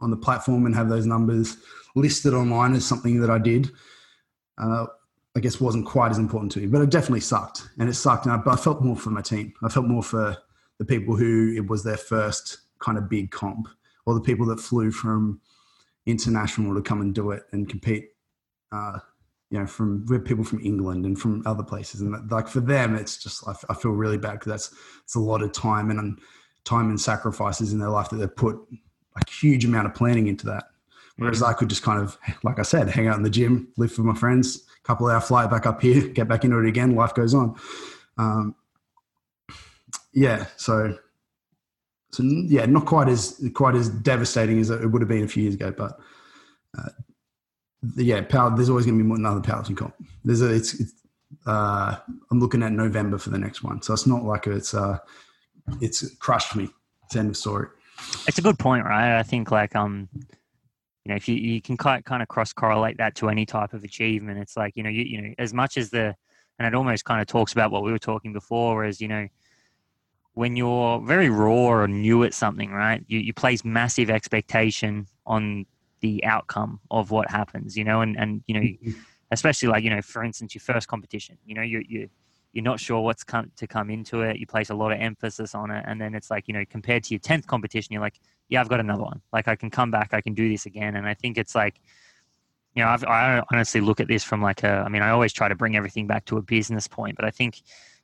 [0.00, 1.56] on the platform and have those numbers
[1.94, 3.70] listed online as something that I did,
[4.58, 4.86] uh,
[5.36, 6.66] I guess wasn't quite as important to me.
[6.66, 8.26] But it definitely sucked, and it sucked.
[8.26, 9.52] And I, but I felt more for my team.
[9.62, 10.36] I felt more for
[10.78, 13.68] the people who it was their first kind of big comp,
[14.06, 15.40] or the people that flew from
[16.06, 18.10] international to come and do it and compete.
[18.70, 18.98] Uh,
[19.50, 22.48] you know, from we have people from England and from other places, and that, like
[22.48, 25.90] for them, it's just I feel really bad because that's it's a lot of time
[25.90, 26.18] and
[26.64, 28.56] time and sacrifices in their life that they've put
[29.16, 30.64] a huge amount of planning into that.
[31.16, 33.96] Whereas I could just kind of, like I said, hang out in the gym, live
[33.96, 36.94] with my friends, couple hour flight back up here, get back into it again.
[36.94, 37.56] Life goes on.
[38.16, 38.54] Um,
[40.12, 40.96] yeah, so
[42.12, 45.42] so yeah, not quite as quite as devastating as it would have been a few
[45.42, 45.98] years ago, but
[46.78, 46.90] uh,
[47.96, 48.54] yeah, power.
[48.54, 49.94] There's always going to be another powerlifting comp.
[50.24, 50.80] There's a it's.
[50.80, 50.92] it's
[51.46, 51.96] uh,
[52.30, 54.98] I'm looking at November for the next one, so it's not like it's uh,
[55.80, 56.68] it's crushed me.
[57.06, 57.68] It's end of story.
[58.28, 59.18] it's a good point, right?
[59.18, 60.08] I think like um,
[61.04, 63.74] you know, if you you can kind kind of cross correlate that to any type
[63.74, 66.14] of achievement, it's like you know, you you know, as much as the
[66.58, 69.28] and it almost kind of talks about what we were talking before, as you know,
[70.32, 73.04] when you're very raw or new at something, right?
[73.06, 75.66] You you place massive expectation on
[76.00, 78.92] the outcome of what happens, you know, and and you know, mm-hmm.
[79.30, 82.08] especially like you know, for instance, your first competition, you know, you you
[82.54, 84.38] you're not sure what's come to come into it.
[84.38, 87.02] You place a lot of emphasis on it, and then it's like you know, compared
[87.04, 89.20] to your tenth competition, you're like, yeah, I've got another one.
[89.32, 90.94] Like I can come back, I can do this again.
[90.94, 91.80] And I think it's like,
[92.74, 94.84] you know, I've, I honestly look at this from like a.
[94.86, 97.30] I mean, I always try to bring everything back to a business point, but I
[97.30, 97.60] think,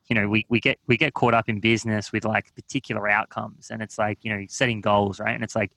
[0.08, 3.70] you know, we we get we get caught up in business with like particular outcomes,
[3.70, 5.34] and it's like you know, setting goals, right?
[5.34, 5.70] And it's like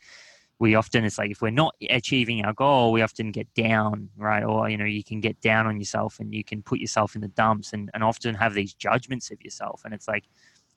[0.64, 4.44] we often it's like if we're not achieving our goal we often get down right?
[4.46, 7.22] Or you know you can get down on yourself and you can put yourself in
[7.22, 9.82] the dumps and, and often have these judgments of yourself.
[9.84, 10.26] And it's like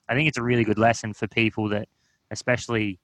[0.09, 1.87] i think it's a really good lesson for people that
[2.31, 2.99] especially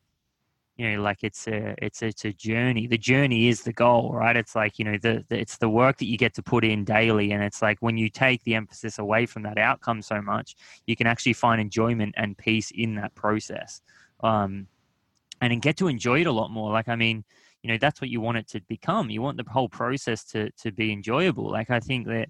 [0.77, 2.85] you know like it's a it's a, it's a journey.
[2.87, 4.35] The journey is the goal right?
[4.35, 6.83] It's like you know the, the it's the work that you get to put in
[6.83, 7.31] daily.
[7.31, 10.55] And it's like when you take the emphasis away from that outcome so much
[10.85, 13.81] you can actually find enjoyment and peace in that process.
[14.21, 14.67] Um
[15.51, 16.71] and get to enjoy it a lot more.
[16.71, 17.23] Like i mean
[17.61, 19.09] you know that's what you want it to become.
[19.09, 21.49] You want the whole process to to be enjoyable.
[21.49, 22.29] Like i think that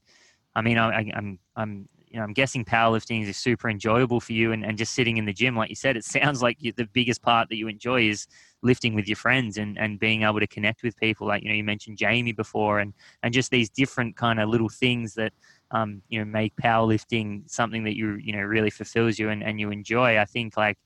[0.56, 4.34] i mean I, I, i'm i'm you know i'm guessing powerlifting is super enjoyable for
[4.34, 6.72] you and, and just sitting in the gym like you said it sounds like you,
[6.72, 8.28] the biggest part that you enjoy is
[8.64, 11.28] lifting with your friends and and being able to connect with people.
[11.28, 14.70] Like you know you mentioned jamie before and and just these different kind of little
[14.70, 15.34] things that
[15.72, 19.60] um you know make powerlifting something that you you know really fulfills you and, and
[19.60, 20.18] you enjoy.
[20.18, 20.78] I think like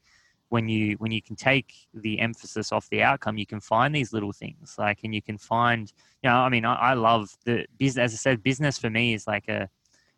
[0.50, 4.14] when you when you can take the emphasis off the outcome you can find these
[4.14, 5.94] little things like and you can find
[6.24, 9.14] you know i mean i, I love the business as i said business for me
[9.14, 9.70] is like a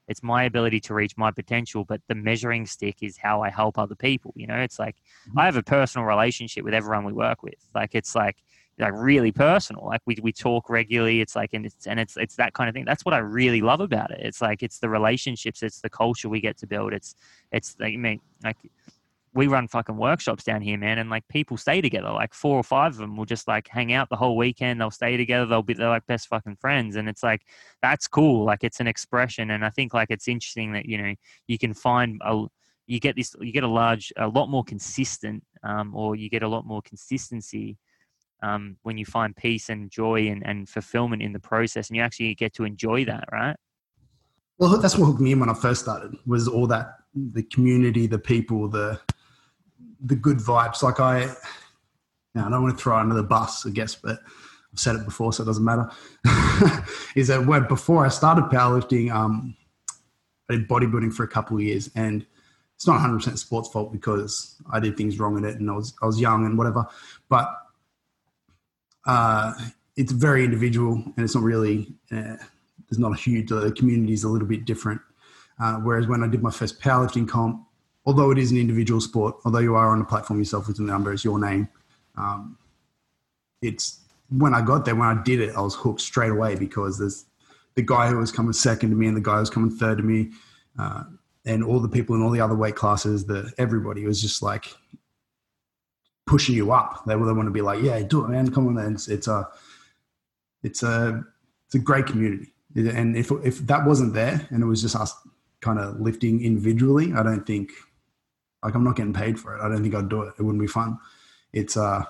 [0.08, 3.78] it's my ability to reach my potential but the measuring stick is how i help
[3.78, 4.58] other people you know?
[4.58, 4.96] It's like
[5.28, 5.40] mm-hmm.
[5.40, 7.60] i have a personal relationship with everyone we work with.
[7.76, 8.38] Like it's like
[8.80, 9.86] like really personal.
[9.86, 11.20] Like we, we talk regularly.
[11.20, 12.86] It's like and it's and it's it's that kind of thing.
[12.86, 14.20] That's what i really love about it.
[14.22, 15.62] It's like it's the relationships.
[15.62, 16.94] It's the culture we get to build.
[16.94, 17.16] It's
[17.52, 18.58] it's like, i mean like
[19.34, 22.10] we run fucking workshops down here, man, and like people stay together.
[22.10, 24.82] Like four or five of them will just like hang out the whole weekend.
[24.82, 25.46] They'll stay together.
[25.46, 27.46] They'll be they're like best fucking friends, and it's like
[27.82, 28.44] that's cool.
[28.44, 31.14] Like it's an expression, and I think like it's interesting that you know
[31.48, 32.46] you can find a
[32.88, 36.44] you get this you get a large a lot more consistent, um, or you get
[36.44, 37.78] a lot more consistency.
[38.42, 42.02] Um, when you find peace and joy and, and fulfillment in the process, and you
[42.02, 43.58] actually get to enjoy that, right?
[44.58, 48.08] Well, that's what hooked me in when I first started was all that the community,
[48.08, 49.00] the people, the
[50.04, 50.82] the good vibes.
[50.82, 51.26] Like I,
[52.36, 54.20] know, I don't want to throw it under the bus, I guess, but
[54.72, 55.90] I've said it before, so it doesn't matter.
[57.16, 59.56] is that when before I started powerlifting, um,
[60.50, 62.26] I did bodybuilding for a couple of years, and
[62.76, 65.74] it's not 100 percent sports fault because I did things wrong in it, and I
[65.74, 66.86] was I was young and whatever,
[67.30, 67.56] but
[69.06, 69.54] uh,
[69.96, 71.94] it's very individual, and it's not really.
[72.12, 72.38] Uh,
[72.90, 73.50] there's not a huge.
[73.50, 75.02] The community is a little bit different.
[75.60, 77.68] Uh, whereas when I did my first powerlifting comp,
[78.10, 80.84] although it is an individual sport, although you are on the platform yourself with the
[80.84, 81.68] number as your name,
[82.18, 82.58] um,
[83.62, 84.00] it's
[84.30, 87.26] when I got there, when I did it, I was hooked straight away because there's
[87.76, 90.00] the guy who was coming second to me and the guy who was coming third
[90.00, 90.32] to me,
[90.80, 91.04] uh,
[91.46, 94.66] and all the people in all the other weight classes, the everybody was just like
[96.26, 97.06] pushing you up.
[97.06, 98.52] They, they want to be like, yeah, do it, man.
[98.52, 98.94] Come on, man.
[98.94, 99.48] It's, it's a,
[100.64, 101.24] it's a,
[101.68, 102.54] it's a great community.
[102.76, 105.14] And if if that wasn't there and it was just us
[105.62, 107.70] kind of lifting individually, I don't think,
[108.64, 109.62] like, I'm not getting paid for it.
[109.62, 110.34] I don't think I'd do it.
[110.38, 110.98] It wouldn't be fun.
[111.54, 112.04] It's uh,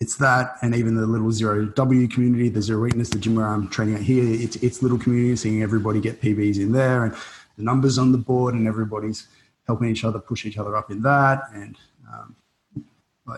[0.00, 3.46] it's that, and even the little zero W community, the zero weakness, the gym where
[3.46, 7.14] I'm training at here, it's it's little community, seeing everybody get PBs in there, and
[7.56, 9.28] the numbers on the board, and everybody's
[9.66, 11.76] helping each other push each other up in that, and
[12.10, 12.34] um,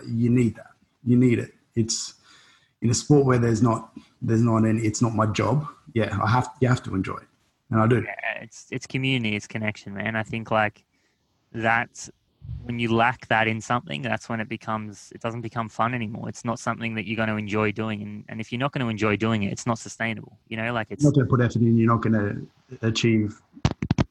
[0.07, 0.71] you need that.
[1.03, 1.53] You need it.
[1.75, 2.13] It's
[2.81, 4.81] in a sport where there's not there's not any.
[4.81, 5.67] It's not my job.
[5.93, 7.27] Yeah, I have you have to enjoy it,
[7.71, 8.03] and I do.
[8.05, 10.15] Yeah, it's it's community, it's connection, man.
[10.15, 10.85] I think like
[11.53, 12.09] that's
[12.63, 16.29] when you lack that in something, that's when it becomes it doesn't become fun anymore.
[16.29, 18.85] It's not something that you're going to enjoy doing, and, and if you're not going
[18.85, 20.37] to enjoy doing it, it's not sustainable.
[20.47, 21.77] You know, like it's not going to put effort in.
[21.77, 23.41] You're not going to achieve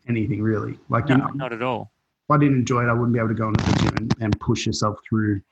[0.08, 0.78] anything really.
[0.88, 1.92] Like no, you know, not at all.
[2.28, 4.14] If I didn't enjoy it, I wouldn't be able to go into the gym and,
[4.20, 5.42] and push yourself through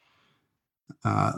[1.04, 1.32] uh,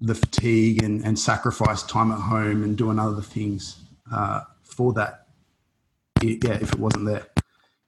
[0.00, 3.80] the fatigue and, and sacrifice time at home and doing other things
[4.12, 5.26] uh, for that.
[6.22, 7.26] Yeah, if it wasn't there,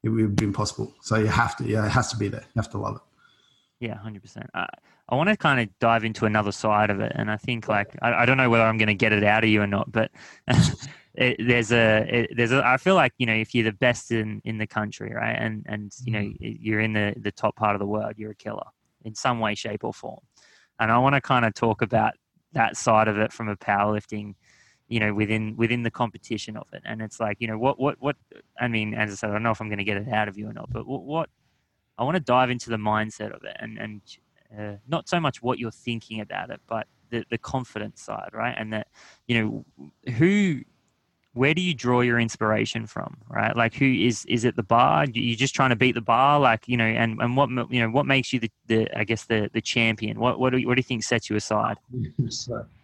[0.02, 0.94] it would be impossible.
[1.02, 2.40] So you have to, yeah, it has to be there.
[2.40, 3.02] You have to love it.
[3.86, 4.48] Yeah, hundred percent.
[4.54, 4.66] I,
[5.08, 7.96] I want to kind of dive into another side of it, and I think like
[8.02, 9.90] I, I don't know whether I'm going to get it out of you or not,
[9.90, 10.10] but
[11.14, 14.12] it, there's a it, there's a I feel like you know if you're the best
[14.12, 16.56] in in the country, right, and and you know mm-hmm.
[16.60, 18.66] you're in the the top part of the world, you're a killer
[19.04, 20.20] in some way, shape, or form,
[20.78, 22.12] and I want to kind of talk about
[22.52, 24.34] that side of it from a powerlifting
[24.90, 27.96] you know within within the competition of it and it's like you know what what
[28.00, 28.16] what
[28.60, 30.28] i mean as i said i don't know if i'm going to get it out
[30.28, 31.30] of you or not but what, what
[32.00, 34.00] I want to dive into the mindset of it and and
[34.58, 38.54] uh, not so much what you're thinking about it, but the the confidence side, right?
[38.56, 38.88] And that
[39.28, 40.62] you know who.
[41.32, 43.56] Where do you draw your inspiration from, right?
[43.56, 45.06] Like, who is is it the bar?
[45.12, 47.88] You're just trying to beat the bar, like you know, and, and what you know,
[47.88, 50.18] what makes you the, the I guess the the champion?
[50.18, 51.76] What what do you, what do you think sets you aside?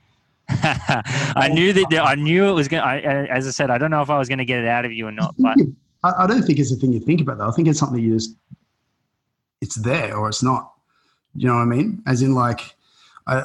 [0.49, 2.83] I knew that I knew it was going.
[2.83, 4.85] to As I said, I don't know if I was going to get it out
[4.85, 5.57] of you or not, but
[6.05, 7.39] I, don't think it's a thing you think about.
[7.39, 8.37] Though I think it's something you just
[9.61, 10.73] it's there or it's not.
[11.35, 12.03] You know what I mean?
[12.07, 12.61] As in, like,
[13.27, 13.43] I,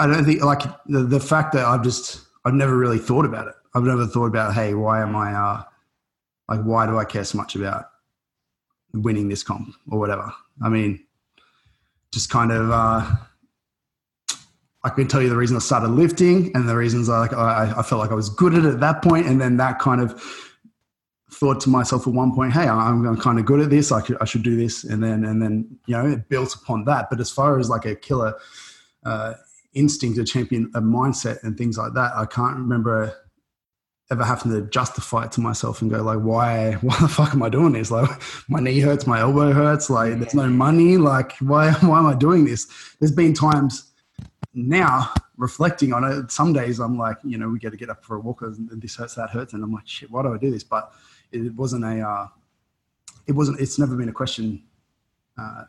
[0.00, 3.46] I don't think like the the fact that I've just I've never really thought about
[3.46, 3.54] it.
[3.74, 5.62] I've never thought about, hey, why am I uh,
[6.48, 7.90] like, why do I care so much about
[8.92, 10.32] winning this comp or whatever?
[10.62, 11.04] I mean,
[12.10, 12.70] just kind of.
[12.70, 13.08] Uh,
[14.84, 17.82] I can tell you the reason I started lifting and the reasons I, I, I
[17.82, 20.20] felt like I was good at it at that point, and then that kind of
[21.30, 23.90] thought to myself at one point, "Hey, I'm, I'm kind of good at this.
[23.90, 26.84] I, could, I should do this," and then and then you know it built upon
[26.84, 27.08] that.
[27.08, 28.34] But as far as like a killer
[29.04, 29.34] uh,
[29.72, 33.16] instinct, a champion, a mindset, and things like that, I can't remember
[34.10, 36.72] ever having to justify it to myself and go like, "Why?
[36.82, 37.90] Why the fuck am I doing this?
[37.90, 38.10] Like,
[38.50, 39.88] my knee hurts, my elbow hurts.
[39.88, 40.98] Like, there's no money.
[40.98, 41.72] Like, why?
[41.80, 42.66] Why am I doing this?"
[43.00, 43.93] There's been times
[44.54, 48.04] now reflecting on it, some days I'm like, you know, we got to get up
[48.04, 49.52] for a walk and this hurts, that hurts.
[49.52, 50.62] And I'm like, shit, why do I do this?
[50.62, 50.92] But
[51.32, 52.28] it wasn't a uh,
[53.26, 54.62] it wasn't it's never been a question
[55.38, 55.64] uh,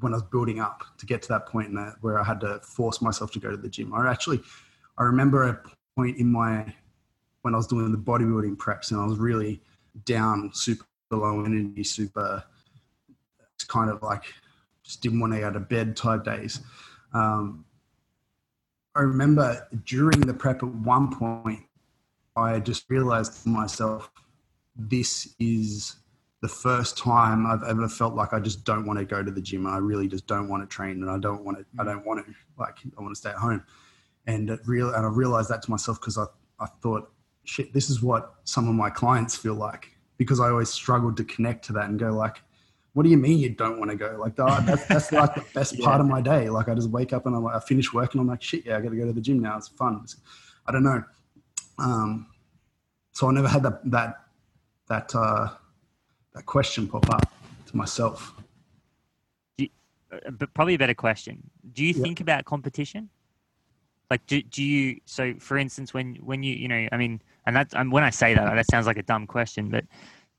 [0.00, 2.60] when I was building up to get to that point that, where I had to
[2.60, 3.92] force myself to go to the gym.
[3.92, 4.40] I actually
[4.98, 5.60] I remember a
[5.96, 6.72] point in my
[7.42, 9.60] when I was doing the bodybuilding preps and I was really
[10.04, 12.44] down, super low energy, super
[13.54, 14.24] it's kind of like
[14.84, 16.60] just didn't want to get out of bed type days.
[17.12, 17.64] Um,
[18.94, 21.64] I remember during the prep at one point,
[22.36, 24.10] I just realized to myself,
[24.76, 25.96] this is
[26.42, 29.40] the first time I've ever felt like I just don't want to go to the
[29.40, 29.66] gym.
[29.66, 31.64] I really just don't want to train, and I don't want to.
[31.78, 31.86] I mm.
[31.86, 32.34] don't want to.
[32.58, 33.64] Like I want to stay at home.
[34.26, 36.24] And it real, and I realized that to myself because I,
[36.60, 37.10] I thought,
[37.44, 41.24] shit, this is what some of my clients feel like because I always struggled to
[41.24, 42.42] connect to that and go like,
[42.94, 44.16] what do you mean you don't want to go?
[44.18, 45.84] Like that's that's like the best yeah.
[45.84, 46.50] part of my day.
[46.50, 48.66] Like I just wake up and I'm like, I finish work and I'm like, shit,
[48.66, 49.56] yeah, I got to go to the gym now.
[49.56, 50.00] It's fun.
[50.04, 50.16] It's,
[50.66, 51.02] I don't know.
[51.78, 52.26] Um,
[53.12, 54.14] so I never had that that
[54.88, 55.48] that uh,
[56.34, 57.32] that question pop up
[57.66, 58.34] to myself.
[59.56, 59.68] You,
[60.12, 61.42] uh, but probably a better question.
[61.72, 62.02] Do you yeah.
[62.02, 63.08] think about competition?
[64.10, 65.00] Like, do, do you?
[65.06, 68.10] So, for instance, when when you you know, I mean, and that um, when I
[68.10, 69.86] say that, that sounds like a dumb question, but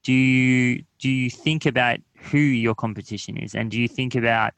[0.04, 2.00] do you do you think about
[2.32, 4.54] who your competition is, and do you think about?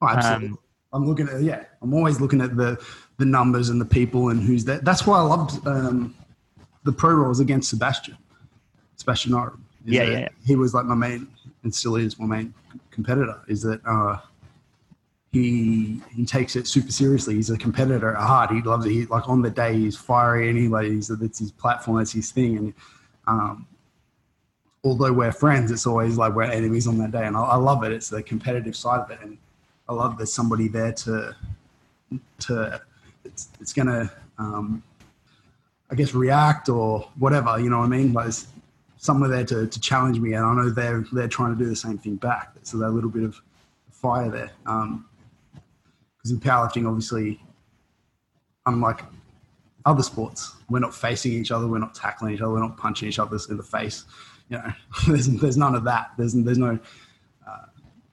[0.00, 0.48] Oh, absolutely.
[0.48, 0.58] Um,
[0.92, 1.64] I'm looking at yeah.
[1.80, 2.82] I'm always looking at the
[3.18, 4.78] the numbers and the people and who's there.
[4.78, 6.14] That's why I loved um,
[6.84, 8.16] the Pro Raws against Sebastian.
[8.96, 9.52] Sebastian Nora.
[9.84, 11.26] Yeah, yeah, He was like my main
[11.64, 12.54] and still is my main
[12.90, 14.18] competitor, is that uh,
[15.32, 17.34] he he takes it super seriously.
[17.34, 18.50] He's a competitor at heart.
[18.50, 18.90] He loves it.
[18.90, 21.98] He, like on the day, he's fiery and he like he's, that's his platform.
[21.98, 22.58] That's his thing.
[22.58, 22.74] And
[23.26, 23.66] um,
[24.84, 27.26] although we're friends, it's always like we're enemies on that day.
[27.26, 27.92] And I, I love it.
[27.92, 29.38] It's the competitive side of it, and
[29.88, 31.36] I love there's somebody there to
[32.40, 32.80] to
[33.24, 34.82] it's it's gonna um,
[35.90, 37.58] I guess react or whatever.
[37.58, 38.12] You know what I mean?
[38.12, 38.46] Like there's
[38.98, 41.76] someone there to, to challenge me, and I know they're they're trying to do the
[41.76, 42.52] same thing back.
[42.62, 43.40] So a little bit of
[43.90, 44.50] fire there.
[44.66, 45.06] Um,
[46.16, 47.40] because in powerlifting, obviously,
[48.66, 49.02] unlike
[49.84, 53.08] other sports, we're not facing each other, we're not tackling each other, we're not punching
[53.08, 54.04] each other in the face.
[54.52, 54.72] You know,
[55.08, 56.10] there's, there's none of that.
[56.18, 56.78] There's there's no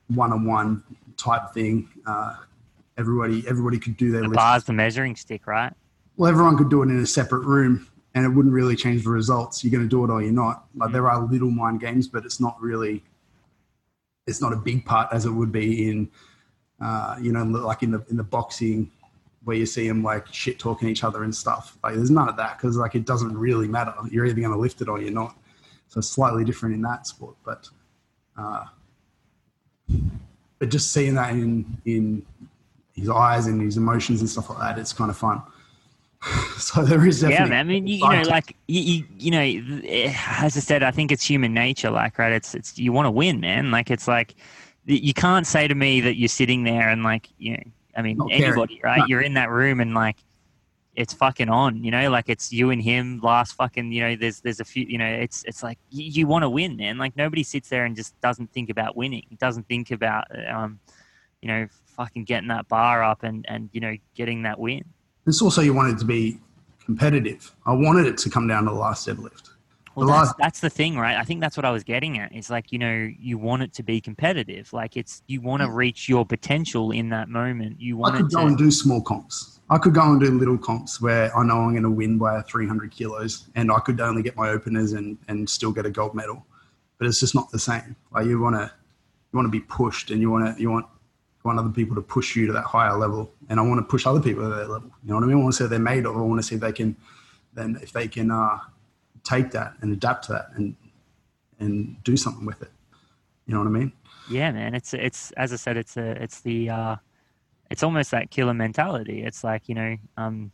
[0.10, 0.84] one on one
[1.18, 1.90] type thing.
[2.06, 2.36] Uh,
[2.98, 5.74] everybody everybody could do their The bar's the measuring stick, right?
[6.18, 9.10] Well, everyone could do it in a separate room, and it wouldn't really change the
[9.10, 9.64] results.
[9.64, 10.66] You're going to do it or you're not.
[10.76, 13.04] Like there are little mind games, but it's not really.
[14.28, 16.10] It's not a big part as it would be in,
[16.80, 18.92] uh, you know, like in the in the boxing,
[19.44, 21.78] where you see them like shit talking each other and stuff.
[21.84, 23.94] Like there's none of that because like it doesn't really matter.
[24.12, 25.36] You're either going to lift it or you're not.
[25.90, 27.68] So slightly different in that sport, but,
[28.38, 28.66] uh,
[30.60, 32.26] but just seeing that in in
[32.96, 35.42] his eyes and his emotions and stuff like that, it's kind of fun.
[36.58, 37.60] so there is Yeah, definitely man.
[37.60, 40.92] I mean, you, you know, like you, you, you know, eh, as I said, I
[40.92, 41.90] think it's human nature.
[41.90, 42.32] Like, right?
[42.34, 43.72] It's it's you want to win, man.
[43.72, 44.36] Like, it's like
[44.86, 47.64] you can't say to me that you're sitting there and like you know,
[47.96, 48.44] I mean, Not caring.
[48.44, 49.00] anybody, right?
[49.00, 49.06] No.
[49.08, 50.18] You're in that room and like
[51.00, 54.42] it's fucking on, you know, like it's you and him last fucking, you know, there's
[54.42, 56.98] there's a few, you know, it's it's like you, you want to win, man.
[56.98, 59.26] Like nobody sits there and just doesn't think about winning.
[59.40, 60.78] Doesn't think about um,
[61.42, 64.84] you know, fucking getting that bar up and and you know, getting that win.
[65.26, 66.38] it's also you want it to be
[66.84, 67.56] competitive.
[67.66, 69.52] I wanted it to come down to the last deadlift.
[70.06, 71.18] Well, that's, that's the thing, right?
[71.18, 72.34] I think that's what I was getting at.
[72.34, 74.72] It's like, you know, you want it to be competitive.
[74.74, 77.80] Like it's, you want to reach your potential in that moment.
[77.82, 79.60] You want I could go to, and do small comps.
[79.70, 82.42] I could go and do little comps where I know I'm going to win by
[82.42, 86.16] 300 kilos, and I could only get my openers and and still get a gold
[86.16, 86.46] medal.
[86.98, 87.96] But it's just not the same.
[88.12, 88.72] Like you want to
[89.32, 91.96] you want to be pushed, and you want to you want you want other people
[91.96, 94.50] to push you to that higher level, and I want to push other people to
[94.50, 94.90] that level.
[95.04, 95.38] You know what I mean?
[95.38, 96.18] I want to see if they're made of.
[96.18, 96.96] I want to see if they can
[97.54, 98.58] then if they can uh,
[99.24, 100.76] take that and adapt to that and
[101.60, 102.72] and do something with it.
[103.46, 103.92] You know what I mean?
[104.30, 106.96] yeah, man, it's, it's, as I said, it's a, it's the, uh,
[107.70, 109.24] it's almost that killer mentality.
[109.24, 110.52] It's like, you know, um,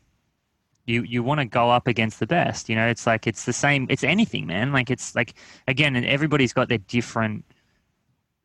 [0.85, 3.53] you, you want to go up against the best, you know, it's like, it's the
[3.53, 4.71] same, it's anything, man.
[4.71, 5.33] Like it's like,
[5.67, 7.43] again, and everybody's got their different,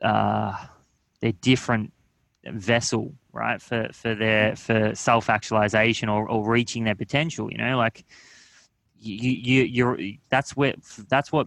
[0.03, 0.57] uh,
[1.21, 1.93] their different
[2.45, 3.61] vessel, right?
[3.61, 8.05] For, for their, for self-actualization or, or reaching their potential, you know, like
[9.01, 9.99] you, you, you're,
[10.29, 10.75] that's where,
[11.09, 11.47] that's what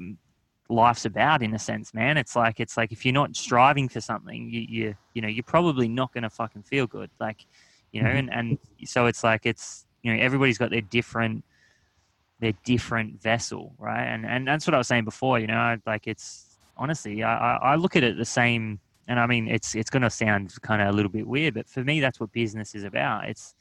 [0.69, 2.17] life's about in a sense, man.
[2.17, 5.43] It's like it's like if you're not striving for something, you you you know you're
[5.43, 7.09] probably not gonna fucking feel good.
[7.19, 7.45] Like
[7.91, 8.29] you know, mm-hmm.
[8.29, 11.43] and and so it's like it's you know everybody's got their different
[12.39, 14.05] their different vessel, right?
[14.05, 15.39] And and that's what I was saying before.
[15.39, 18.79] You know, like it's honestly, I I I look at it the same.
[19.05, 21.83] And I mean, it's it's gonna sound kind of a little bit weird, but for
[21.83, 23.27] me, that's what business is about.
[23.27, 23.53] It's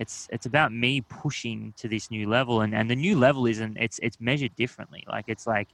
[0.00, 3.76] it's it's about me pushing to this new level, and and the new level isn't
[3.78, 5.04] it's it's measured differently.
[5.06, 5.68] Like it's like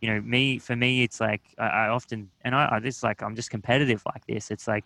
[0.00, 3.34] you know me for me it's like i, I often and I, I like i'm
[3.34, 4.50] just competitive like this.
[4.50, 4.84] It's like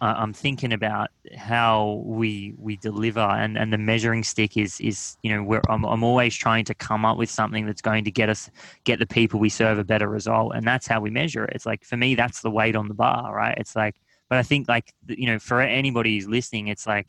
[0.00, 5.34] i'm thinking about how we we deliver and and the measuring stick is is you
[5.34, 8.28] know where I'm, I'm always trying to come up with something that's going to get
[8.28, 8.50] us
[8.82, 11.54] get the people we serve a better result and that's how we measure it.
[11.54, 13.56] It's like for me that's the weight on the bar right?
[13.56, 13.94] It's like
[14.28, 17.08] but i think like you know for anybody who's listening it's like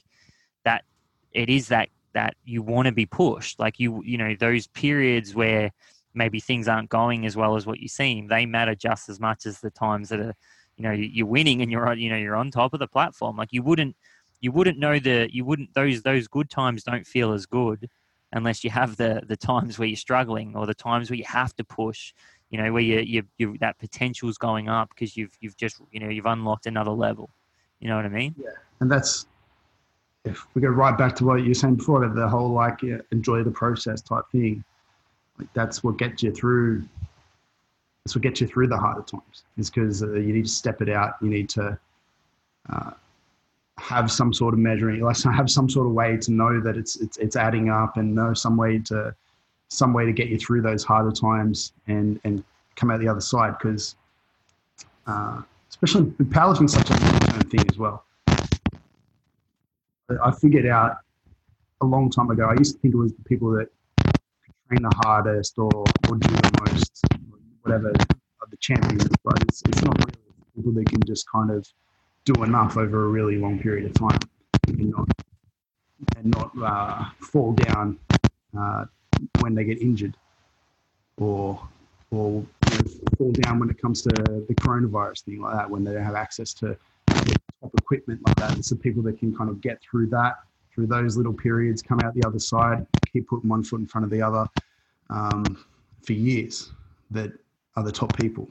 [1.36, 3.60] it is that that you want to be pushed.
[3.60, 5.72] Like you you know those periods where
[6.14, 9.46] maybe things aren't going as well as what you seem they matter just as much
[9.46, 10.34] as the times that are
[10.78, 13.36] you know you're winning and you're on you know you're on top of the platform.
[13.36, 13.96] Like you wouldn't
[14.42, 17.90] you wouldn't know the you wouldn't those those good times don't feel as good
[18.32, 21.56] unless you have the the times where you're struggling or the times where you have
[21.56, 22.14] to push
[22.50, 26.00] you know where you you, you that potential's going up because you've you've just you
[26.00, 27.30] know you've unlocked another level.
[27.80, 28.34] You know what i mean?
[28.38, 28.50] Yeah.
[28.80, 29.28] and that's
[30.26, 32.98] if we go right back to what you were saying before the whole like yeah,
[33.12, 34.64] enjoy the process type thing
[35.40, 36.84] like that's what gets you through
[38.04, 40.82] that's what gets you through the harder times is because uh, you need to step
[40.82, 41.78] it out you need to
[42.70, 42.92] uh,
[43.78, 46.96] have some sort of measuring like have some sort of way to know that it's
[46.98, 49.14] it's it's adding up and know some way to
[49.70, 52.44] some way to get you through those harder times and and
[52.76, 53.96] come out the other side because
[55.08, 58.04] uh, especially powerlifting such a long-term thing as well
[60.24, 60.98] I figured out
[61.82, 62.46] a long time ago.
[62.46, 63.68] I used to think it was the people that
[64.70, 67.02] train the hardest or, or do the most,
[67.62, 70.16] whatever are the champions, but it's, it's not really
[70.56, 71.68] people that can just kind of
[72.24, 74.20] do enough over a really long period of time
[74.68, 75.08] and not
[76.18, 77.98] and not uh, fall down
[78.58, 78.86] uh,
[79.40, 80.16] when they get injured
[81.18, 81.68] or
[82.12, 82.84] or you know,
[83.18, 86.16] fall down when it comes to the coronavirus thing like that when they don't have
[86.16, 86.78] access to
[87.66, 88.58] top equipment like that.
[88.58, 90.36] It's the people that can kind of get through that
[90.74, 94.04] through those little periods, come out the other side, keep putting one foot in front
[94.04, 94.46] of the other
[95.10, 95.66] um,
[96.02, 96.72] for years.
[97.12, 97.32] That
[97.76, 98.50] are the top people.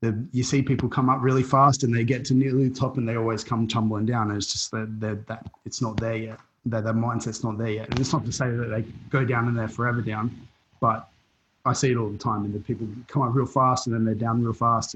[0.00, 2.98] The, you see people come up really fast and they get to nearly the top
[2.98, 4.28] and they always come tumbling down.
[4.28, 6.40] And it's just that they're, that it's not there yet.
[6.66, 7.88] That their mindset's not there yet.
[7.88, 10.46] And it's not to say that they go down and they're forever down,
[10.78, 11.08] but
[11.64, 12.44] I see it all the time.
[12.44, 14.94] And the people come up real fast and then they're down real fast.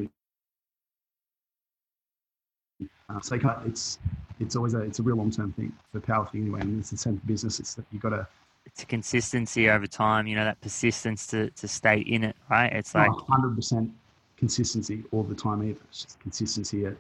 [3.09, 3.99] Uh, so it's
[4.41, 6.61] it's always a it's a real long term thing for powerlifting anyway.
[6.61, 7.61] And it's the same for business.
[7.61, 8.27] It's that you got to
[8.67, 10.27] it's a consistency over time.
[10.27, 12.73] You know that persistence to to stay in it, right?
[12.73, 13.91] It's like hundred percent
[14.37, 15.63] consistency all the time.
[15.63, 16.87] Either it's just consistency.
[16.87, 16.95] At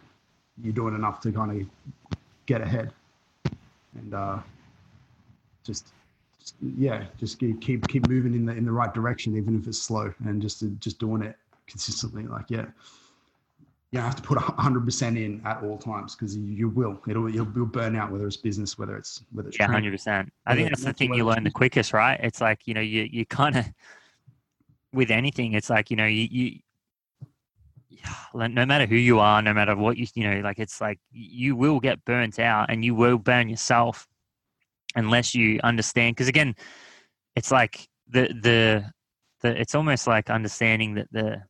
[0.62, 1.68] you're doing enough to kind of
[2.46, 2.92] get ahead,
[3.96, 4.38] and uh,
[5.64, 5.92] just,
[6.38, 9.78] just yeah, just keep keep moving in the in the right direction, even if it's
[9.78, 11.36] slow, and just just doing it
[11.66, 12.24] consistently.
[12.24, 12.66] Like yeah,
[13.94, 17.64] you have to put 100% in at all times because you, will it'll you'll, you'll,
[17.64, 20.92] burn out whether it's business whether it's whether it's yeah 100% i think that's the
[20.92, 22.18] thing you learn the quickest right?
[22.22, 23.66] It's like you know you you kind of
[24.92, 26.60] with anything it's like you know you, you
[28.34, 31.54] no matter who you are no matter what you you know like it's like you
[31.54, 34.08] will get burnt out and you will burn yourself
[34.96, 36.54] unless you understand because again
[37.36, 38.84] it's like the the
[39.40, 41.42] the it's almost like understanding that the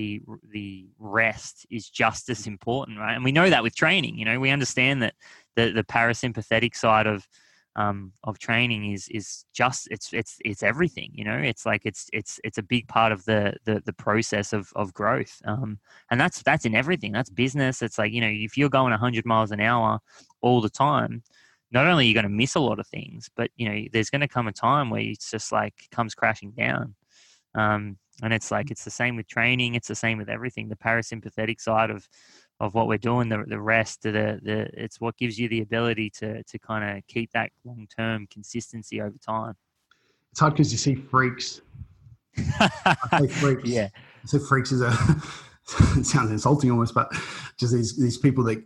[0.00, 3.14] the the rest is just as important, right?
[3.14, 4.16] And we know that with training.
[4.16, 5.14] You know, we understand that
[5.56, 7.28] the the parasympathetic side of
[7.76, 11.10] um, of training is is just it's it's it's everything.
[11.12, 14.54] You know, it's like it's it's it's a big part of the the, the process
[14.54, 15.40] of of growth.
[15.44, 15.78] Um,
[16.10, 17.12] and that's that's in everything.
[17.12, 17.82] That's business.
[17.82, 20.00] It's like you know, if you're going 100 miles an hour
[20.40, 21.22] all the time,
[21.70, 24.10] not only are you going to miss a lot of things, but you know, there's
[24.10, 26.94] going to come a time where it's just like comes crashing down.
[27.54, 30.76] Um, and it's like it's the same with training it's the same with everything the
[30.76, 32.08] parasympathetic side of
[32.60, 35.62] of what we're doing the, the rest of the, the it's what gives you the
[35.62, 39.54] ability to to kind of keep that long term consistency over time.
[40.30, 41.62] It's hard because you see freaks.
[42.36, 43.68] I freaks.
[43.68, 43.88] Yeah.
[44.26, 44.94] So freaks is a
[45.96, 47.10] it sounds insulting almost but
[47.58, 48.62] just these these people that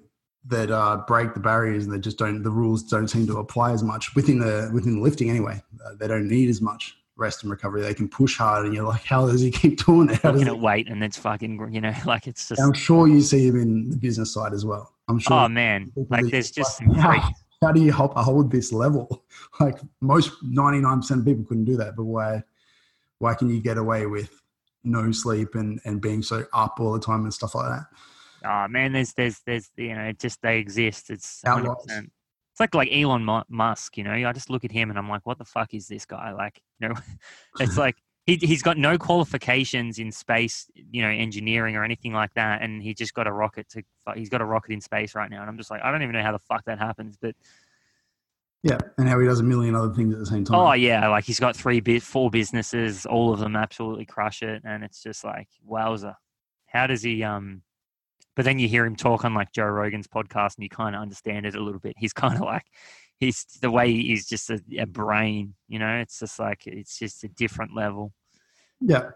[0.46, 3.72] that uh, break the barriers and they just don't the rules don't seem to apply
[3.72, 5.62] as much within the within the lifting anyway.
[5.86, 7.82] Uh, they don't need as much rest and recovery.
[7.82, 10.22] They can push hard, and you're like, how does he keep doing it?
[10.22, 12.60] How Looking at weight, and it's fucking, you know, like it's just.
[12.60, 14.92] I'm sure you see him in the business side as well.
[15.08, 15.36] I'm sure.
[15.36, 17.30] Oh man, like there's just like, how,
[17.62, 19.24] how, do you hold this level?
[19.60, 22.42] Like most 99% of people couldn't do that, but why?
[23.18, 24.30] Why can you get away with
[24.82, 27.86] no sleep and and being so up all the time and stuff like that?
[28.44, 31.10] Oh man, there's there's there's you know, just they exist.
[31.10, 32.10] It's 100%.
[32.54, 34.12] It's like like Elon Musk, you know.
[34.12, 36.30] I just look at him and I'm like, what the fuck is this guy?
[36.30, 36.94] Like, you know,
[37.58, 37.96] it's like
[38.26, 42.80] he he's got no qualifications in space, you know, engineering or anything like that, and
[42.80, 43.82] he just got a rocket to
[44.14, 46.12] he's got a rocket in space right now, and I'm just like, I don't even
[46.14, 47.34] know how the fuck that happens, but.
[48.62, 50.56] Yeah, and how he does a million other things at the same time.
[50.56, 54.62] Oh yeah, like he's got three, bit four businesses, all of them absolutely crush it,
[54.64, 56.14] and it's just like wowza.
[56.66, 57.62] How does he um
[58.36, 61.02] but then you hear him talk on like Joe Rogan's podcast, and you kind of
[61.02, 61.94] understand it a little bit.
[61.98, 62.66] He's kind of like
[63.18, 65.54] he's the way he's just a, a, brain.
[65.68, 68.12] You know, it's just like it's just a different level.
[68.80, 69.10] Yeah,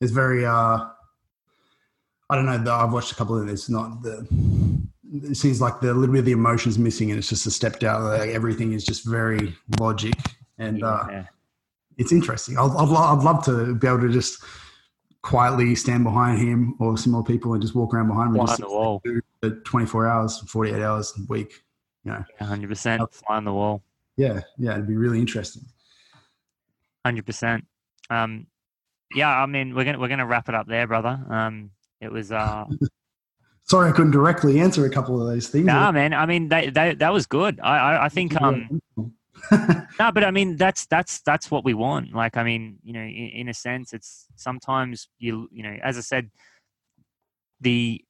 [0.00, 0.44] it's very.
[0.44, 0.86] uh
[2.30, 2.74] I don't know.
[2.74, 3.48] I've watched a couple of.
[3.48, 4.26] It's not the.
[5.10, 7.78] It seems like the little bit of the emotions missing, and it's just a step
[7.78, 8.04] down.
[8.04, 10.12] Like everything is just very logic,
[10.58, 11.20] and uh, yeah.
[11.20, 11.24] uh
[11.96, 12.56] it's interesting.
[12.56, 14.42] I'd, I'd, I'd love to be able to just
[15.28, 18.60] quietly stand behind him or similar people and just walk around behind him fly just
[18.60, 19.02] the wall.
[19.64, 21.52] 24 hours, 48 hours a week.
[22.04, 23.82] You know, 100% fly on the wall.
[24.16, 25.62] Yeah, yeah, it'd be really interesting.
[27.06, 27.62] 100%.
[28.08, 28.46] Um,
[29.14, 31.20] yeah, I mean, we're gonna we're gonna wrap it up there, brother.
[31.28, 31.70] Um,
[32.00, 32.32] it was.
[32.32, 32.64] Uh,
[33.64, 35.66] Sorry, I couldn't directly answer a couple of those things.
[35.66, 36.14] Nah, man.
[36.14, 37.60] I mean, they, they, that was good.
[37.62, 38.80] I, I, I think um,
[39.98, 42.14] no, but I mean that's that's that's what we want.
[42.14, 45.96] Like, I mean, you know, in, in, a sense, it's sometimes you you know, as
[45.96, 46.30] I said,
[47.60, 48.02] the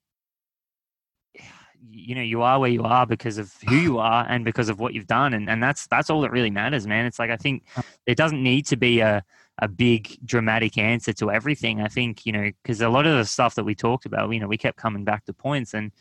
[1.91, 4.79] you know you are where you are because of who you are and because of
[4.81, 7.07] what you've done, and and that's that's all that really matters, man.
[7.07, 7.83] It's like I think uh.
[8.07, 9.25] it doesn't need to be a
[9.61, 11.81] a big dramatic answer to everything.
[11.81, 14.41] I think you know because a lot of the stuff that we talked about, you
[14.41, 15.93] know, we kept coming back to points, and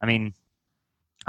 [0.00, 0.34] I mean,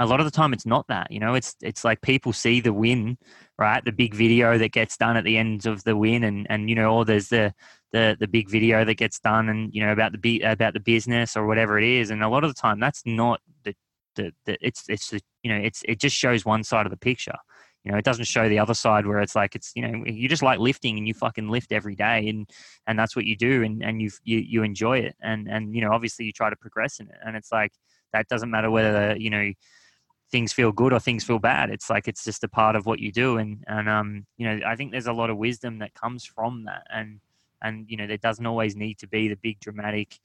[0.02, 2.60] a lot of the time it's not that you know it's it's like people see
[2.60, 3.16] the win
[3.62, 3.84] right?
[3.84, 6.74] The big video that gets done at the end of the win and and you
[6.74, 7.54] know or there's the
[7.92, 11.36] the the big video that gets done and you know about the about the business
[11.36, 12.10] or whatever it is.
[12.10, 13.74] And a lot of the time that's not the
[14.16, 16.98] the, the it's it's the, you know it's it just shows one side of the
[16.98, 17.36] picture.
[17.84, 20.28] You know it doesn't show the other side where it's like it's you know you
[20.28, 22.48] just like lifting and you fucking lift every day and
[22.86, 25.14] and that's what you do and and you you, you enjoy it.
[25.20, 27.16] And and you know obviously you try to progress in it.
[27.24, 27.72] And it's like
[28.12, 29.52] that doesn't matter whether you know
[30.32, 31.70] things feel good or things feel bad.
[31.70, 33.36] It's like it's just a part of what you do.
[33.36, 36.64] And and um you know i think there's a lot of wisdom that comes from
[36.64, 36.86] that.
[36.92, 37.20] And
[37.62, 40.18] and you know there doesn't always need to be the big dramatic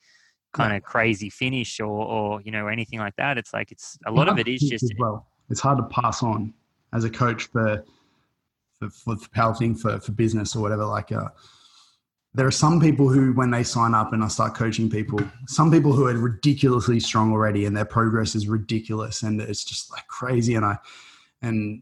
[0.54, 3.38] kind of crazy finish or or you know anything like that.
[3.38, 5.28] It's like it's a lot of it is just well.
[5.50, 6.54] It's hard to pass on
[6.94, 7.84] as a coach for
[8.80, 11.30] for, for, for powerlifting for, for business or whatever like uh,
[12.38, 15.72] there are some people who when they sign up and i start coaching people some
[15.72, 20.08] people who are ridiculously strong already and their progress is ridiculous and it's just like
[20.08, 20.78] crazy and i
[21.42, 21.82] and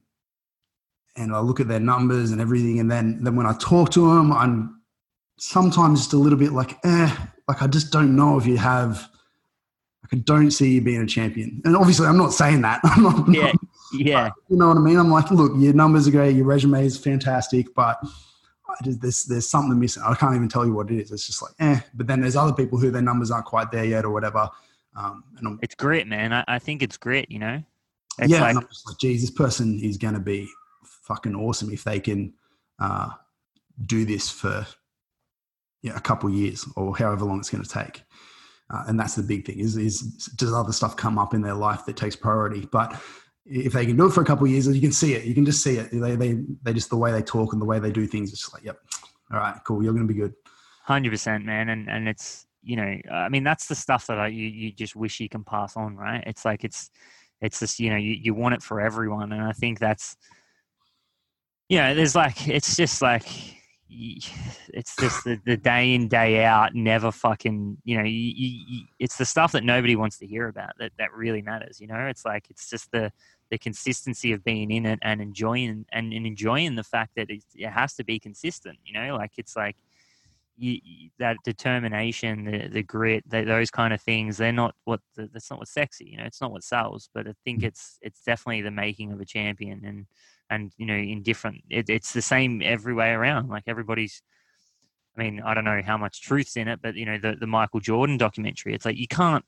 [1.18, 4.14] and i look at their numbers and everything and then then when i talk to
[4.14, 4.82] them i'm
[5.38, 7.14] sometimes just a little bit like eh
[7.48, 9.08] like i just don't know if you have
[10.04, 13.04] like i don't see you being a champion and obviously i'm not saying that i'm
[13.04, 13.52] not yeah
[13.94, 14.30] yeah.
[14.50, 14.98] you know what I mean?
[14.98, 18.00] I'm like, look, your numbers are great, your resume is fantastic, but
[18.84, 20.04] just, there's there's something missing.
[20.06, 21.12] I can't even tell you what it is.
[21.12, 21.80] It's just like, eh.
[21.94, 24.50] But then there's other people who their numbers aren't quite there yet or whatever.
[24.96, 26.32] Um, and it's grit, man.
[26.34, 27.30] I, I, think it's grit.
[27.30, 27.64] You know.
[28.20, 30.48] It's yeah, like, and I'm just like, geez, this person is going to be
[30.84, 32.34] fucking awesome if they can
[32.80, 33.10] uh,
[33.86, 34.66] do this for
[35.82, 38.04] yeah, a couple years or however long it's going to take.
[38.72, 40.00] Uh, and that's the big thing is, is
[40.36, 43.00] does other stuff come up in their life that takes priority but
[43.46, 45.26] if they can do it for a couple of years, you can see it.
[45.26, 45.90] You can just see it.
[45.92, 48.34] They, they, they just the way they talk and the way they do things.
[48.34, 48.80] It's like, yep,
[49.32, 49.84] all right, cool.
[49.84, 50.34] You're going to be good.
[50.84, 51.70] Hundred percent, man.
[51.70, 54.96] And and it's you know, I mean, that's the stuff that I, you you just
[54.96, 56.24] wish you can pass on, right?
[56.26, 56.90] It's like it's
[57.42, 60.18] it's just you know you, you want it for everyone, and I think that's
[61.70, 63.28] you know, there's like it's just like
[63.90, 68.34] it's just the, the day in day out never fucking you know you,
[68.68, 71.86] you, it's the stuff that nobody wants to hear about that that really matters you
[71.86, 73.12] know it's like it's just the
[73.52, 77.44] the consistency of being in it and enjoying and, and enjoying the fact that it,
[77.56, 79.76] it has to be consistent you know like it's like
[80.58, 80.80] you,
[81.20, 85.50] that determination the, the grit the, those kind of things they're not what the, that's
[85.50, 87.66] not what's sexy you know it's not what sells but i think mm.
[87.66, 90.06] it's it's definitely the making of a champion and
[90.50, 94.22] and you know in different it, it's the same every way around like everybody's
[95.18, 97.48] i mean i don't know how much truth's in it but you know the, the
[97.48, 99.44] michael jordan documentary it's like you can't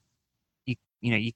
[0.66, 1.32] you you know you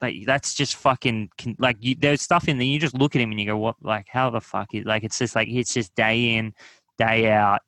[0.00, 2.66] like, that's just fucking like you, there's stuff in there.
[2.66, 3.76] You just look at him and you go, "What?
[3.82, 6.54] Like, how the fuck is like?" It's just like it's just day in,
[6.98, 7.60] day out.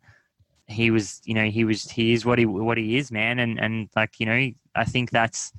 [0.66, 3.39] He was, you know, he was, he is what he what he is, man.
[3.39, 5.53] And and like you know, I think that's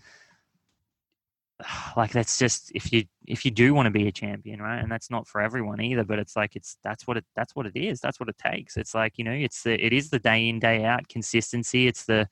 [1.98, 4.80] like that's just if you if you do want to be a champion, right?
[4.80, 6.04] And that's not for everyone either.
[6.04, 8.00] But it's like it's that's what it that's what it is.
[8.00, 8.78] That's what it takes.
[8.78, 11.88] It's like you know, it's the it is the day in day out consistency.
[11.88, 12.28] It's the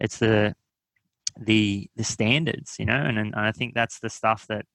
[0.00, 0.54] it's the
[1.38, 4.66] the the standards, you know, and, and I think that's the stuff that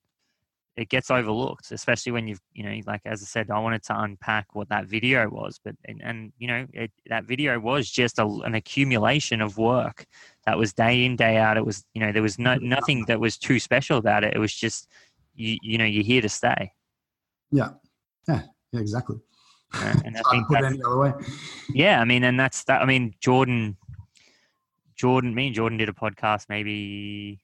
[0.75, 3.99] it gets overlooked, especially when you've you know, like as I said, I wanted to
[3.99, 8.19] unpack what that video was, but and, and you know, it, that video was just
[8.19, 10.05] a, an accumulation of work
[10.45, 11.57] that was day in day out.
[11.57, 14.33] It was you know, there was no nothing that was too special about it.
[14.33, 14.87] It was just
[15.35, 16.71] you you know, you're here to stay.
[17.51, 17.71] Yeah,
[18.27, 19.17] yeah, yeah, exactly.
[19.73, 21.13] and I think put it any other way.
[21.73, 22.81] Yeah, I mean, and that's that.
[22.81, 23.77] I mean, Jordan
[24.99, 27.39] Jordan, me and Jordan did a podcast maybe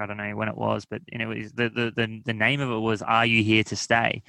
[0.00, 1.18] I don't know when it was, but you
[1.54, 4.22] the, the the the name of it was "Are You Here to Stay?"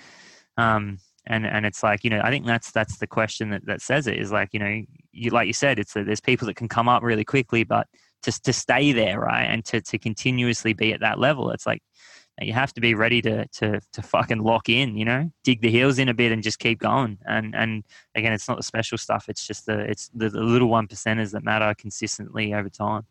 [0.58, 3.82] Um, and and it's like you know, I think that's that's the question that, that
[3.82, 6.56] says it is like you know, you like you said, it's that there's people that
[6.56, 7.88] can come up really quickly, but
[8.24, 11.82] to to stay there, right, and to to continuously be at that level, it's like
[12.40, 15.70] you have to be ready to to to fucking lock in, you know, dig the
[15.70, 17.18] heels in a bit and just keep going.
[17.26, 17.84] And and
[18.16, 21.32] again, it's not the special stuff; it's just the it's the, the little one percenters
[21.32, 23.06] that matter consistently over time.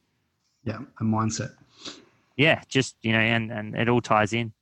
[0.64, 1.52] Yeah, a mindset.
[2.36, 4.52] Yeah, just you know, and and it all ties in.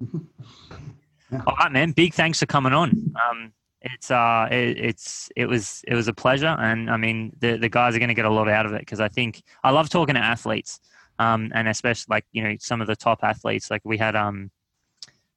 [0.00, 1.42] yeah.
[1.46, 1.92] All right, man.
[1.92, 2.90] Big thanks for coming on.
[3.28, 3.52] Um,
[3.82, 7.68] it's uh, it, it's it was it was a pleasure, and I mean the the
[7.68, 9.88] guys are going to get a lot out of it because I think I love
[9.88, 10.80] talking to athletes
[11.20, 13.70] um, and especially like you know some of the top athletes.
[13.70, 14.50] Like we had um,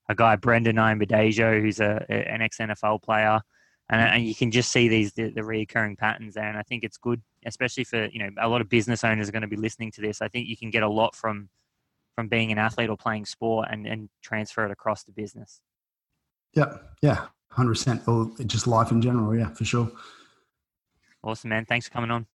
[0.07, 3.41] a guy Brendon Ayanbadejo, who's a, a, an ex NFL player,
[3.89, 6.47] and, and you can just see these the, the reoccurring patterns there.
[6.47, 9.33] And I think it's good, especially for you know a lot of business owners are
[9.33, 10.21] going to be listening to this.
[10.21, 11.49] I think you can get a lot from
[12.15, 15.59] from being an athlete or playing sport and, and transfer it across to business.
[16.53, 18.07] Yeah, yeah, hundred percent.
[18.07, 19.35] Or just life in general.
[19.35, 19.91] Yeah, for sure.
[21.23, 21.65] Awesome, man.
[21.65, 22.25] Thanks for coming on.